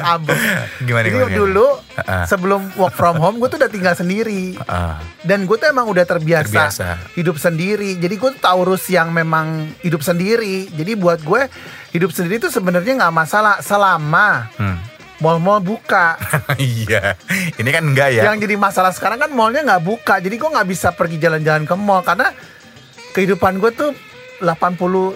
Ambruk 0.07 0.39
Gimana, 0.87 1.05
Jadi 1.09 1.19
gimana, 1.19 1.35
dulu 1.35 1.67
Ha-ha. 1.99 2.19
Sebelum 2.29 2.61
work 2.79 2.95
from 2.95 3.17
home 3.19 3.43
Gue 3.43 3.49
tuh 3.51 3.59
udah 3.59 3.71
tinggal 3.73 3.95
sendiri 3.97 4.55
Ah, 4.69 5.03
Dan 5.25 5.49
gue 5.49 5.57
tuh 5.57 5.67
emang 5.67 5.89
udah 5.91 6.05
terbiasa, 6.07 6.47
Terbiasa. 6.71 6.87
Hidup 7.19 7.41
sendiri 7.41 7.97
Jadi 7.99 8.15
gue 8.15 8.31
tuh 8.37 8.41
Taurus 8.43 8.87
yang 8.87 9.11
memang 9.11 9.73
Hidup 9.83 10.05
sendiri 10.05 10.71
Jadi 10.71 10.93
buat 10.95 11.25
gue 11.25 11.49
Hidup 11.91 12.15
sendiri 12.15 12.39
tuh 12.39 12.53
sebenarnya 12.53 13.03
nggak 13.03 13.15
masalah 13.15 13.59
Selama 13.59 14.47
hmm. 14.55 14.79
Mall-mall 15.23 15.63
buka 15.63 16.19
iya, 16.61 17.15
ini 17.57 17.71
kan 17.71 17.87
enggak 17.87 18.13
ya? 18.13 18.29
Yang 18.29 18.51
jadi 18.51 18.55
masalah 18.59 18.91
sekarang 18.91 19.23
kan 19.23 19.31
mallnya 19.31 19.63
nggak 19.63 19.83
buka 19.87 20.19
Jadi 20.19 20.35
gue 20.37 20.51
nggak 20.51 20.69
bisa 20.69 20.91
pergi 20.93 21.17
jalan-jalan 21.23 21.65
ke 21.65 21.75
mall 21.79 22.03
Karena 22.03 22.29
Kehidupan 23.15 23.63
gue 23.63 23.71
tuh 23.73 23.91
80-90% 24.39 25.15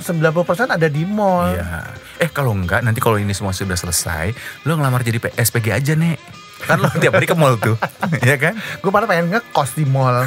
ada 0.69 0.87
di 0.87 1.03
mall 1.03 1.51
Iya. 1.51 1.95
Eh 2.19 2.29
kalau 2.29 2.51
enggak, 2.51 2.83
nanti 2.83 2.99
kalau 2.99 3.15
ini 3.15 3.31
semua 3.31 3.51
sudah 3.51 3.75
selesai, 3.75 4.35
lo 4.63 4.75
ngelamar 4.75 5.03
jadi 5.03 5.23
SPG 5.33 5.71
aja 5.71 5.95
nek. 5.95 6.19
Kan 6.61 6.79
lo 6.79 6.91
tiap 6.99 7.15
hari 7.15 7.25
ke 7.25 7.35
mall 7.35 7.55
tuh, 7.57 7.79
ya 8.27 8.35
kan? 8.35 8.59
Gue 8.79 8.91
malah 8.91 9.07
pengen 9.07 9.31
ngekos 9.31 9.75
di 9.75 9.85
mall 9.85 10.27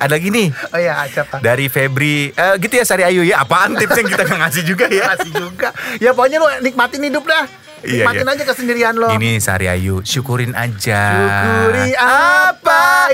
Ada 0.00 0.16
lagi 0.16 0.30
nih 0.30 0.48
Oh 0.70 0.78
iya 0.78 1.02
siapa? 1.10 1.42
dari 1.42 1.66
Febri, 1.66 2.30
eh, 2.30 2.54
gitu 2.62 2.78
ya 2.78 2.84
Sari 2.86 3.02
Ayu 3.02 3.26
ya. 3.26 3.42
Apaan 3.42 3.74
tips 3.74 3.98
yang 3.98 4.06
kita 4.06 4.22
ngasih 4.22 4.62
juga 4.62 4.86
ya? 4.86 5.16
Kasih 5.16 5.32
juga. 5.34 5.68
Ya 5.98 6.14
pokoknya 6.14 6.38
lu 6.38 6.46
nikmatin 6.62 7.02
hidup 7.02 7.26
dah. 7.26 7.44
Iya, 7.80 8.04
Nikmatin 8.04 8.26
iya. 8.28 8.34
aja 8.36 8.44
kesendirian 8.44 8.94
lo. 9.00 9.08
Ini 9.16 9.40
Sari 9.40 9.66
Ayu, 9.72 10.04
syukurin 10.04 10.52
aja. 10.52 11.00
Syukuri 11.16 11.96
apa 11.96 13.08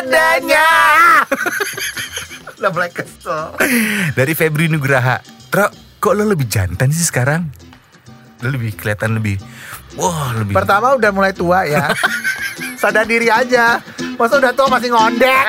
adanya. 0.00 0.70
Lah 2.62 2.70
mulai 2.72 2.88
kesel. 2.88 3.52
Dari 4.16 4.32
Febri 4.32 4.72
Nugraha. 4.72 5.20
Tro, 5.52 5.68
kok 6.00 6.12
lo 6.16 6.24
lebih 6.24 6.48
jantan 6.48 6.88
sih 6.88 7.04
sekarang? 7.04 7.52
Lo 8.40 8.48
lebih 8.48 8.72
kelihatan 8.76 9.20
lebih, 9.20 9.36
wah 10.00 10.32
lebih. 10.36 10.56
Pertama 10.56 10.96
udah 10.96 11.10
mulai 11.12 11.36
tua 11.36 11.68
ya. 11.68 11.92
Sadar 12.80 13.04
diri 13.04 13.28
aja. 13.28 13.80
Masa 14.16 14.40
udah 14.40 14.52
tua 14.56 14.72
masih 14.72 14.88
ngondek. 14.92 15.44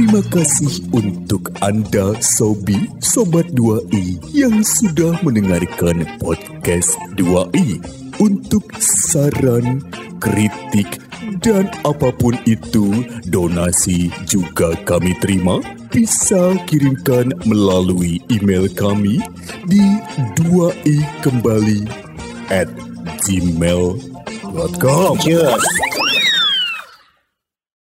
Terima 0.00 0.24
kasih 0.32 0.80
untuk 0.96 1.52
Anda 1.60 2.16
Sobi 2.24 2.88
Sobat 3.04 3.52
2i 3.52 4.16
yang 4.32 4.64
sudah 4.64 5.12
mendengarkan 5.20 6.08
podcast 6.16 6.96
2i. 7.20 7.76
Untuk 8.16 8.64
saran, 8.80 9.84
kritik, 10.16 11.04
dan 11.44 11.68
apa 11.84 12.16
pun 12.16 12.32
itu, 12.48 13.04
donasi 13.28 14.08
juga 14.24 14.72
kami 14.88 15.12
terima. 15.20 15.60
Bisa 15.92 16.56
kirimkan 16.64 17.36
melalui 17.44 18.24
email 18.32 18.72
kami 18.72 19.20
di 19.68 19.84
2i 20.40 20.96
kembali 21.20 21.84
at 22.48 22.72
gmail.com. 23.28 25.20
Cheers. 25.20 25.60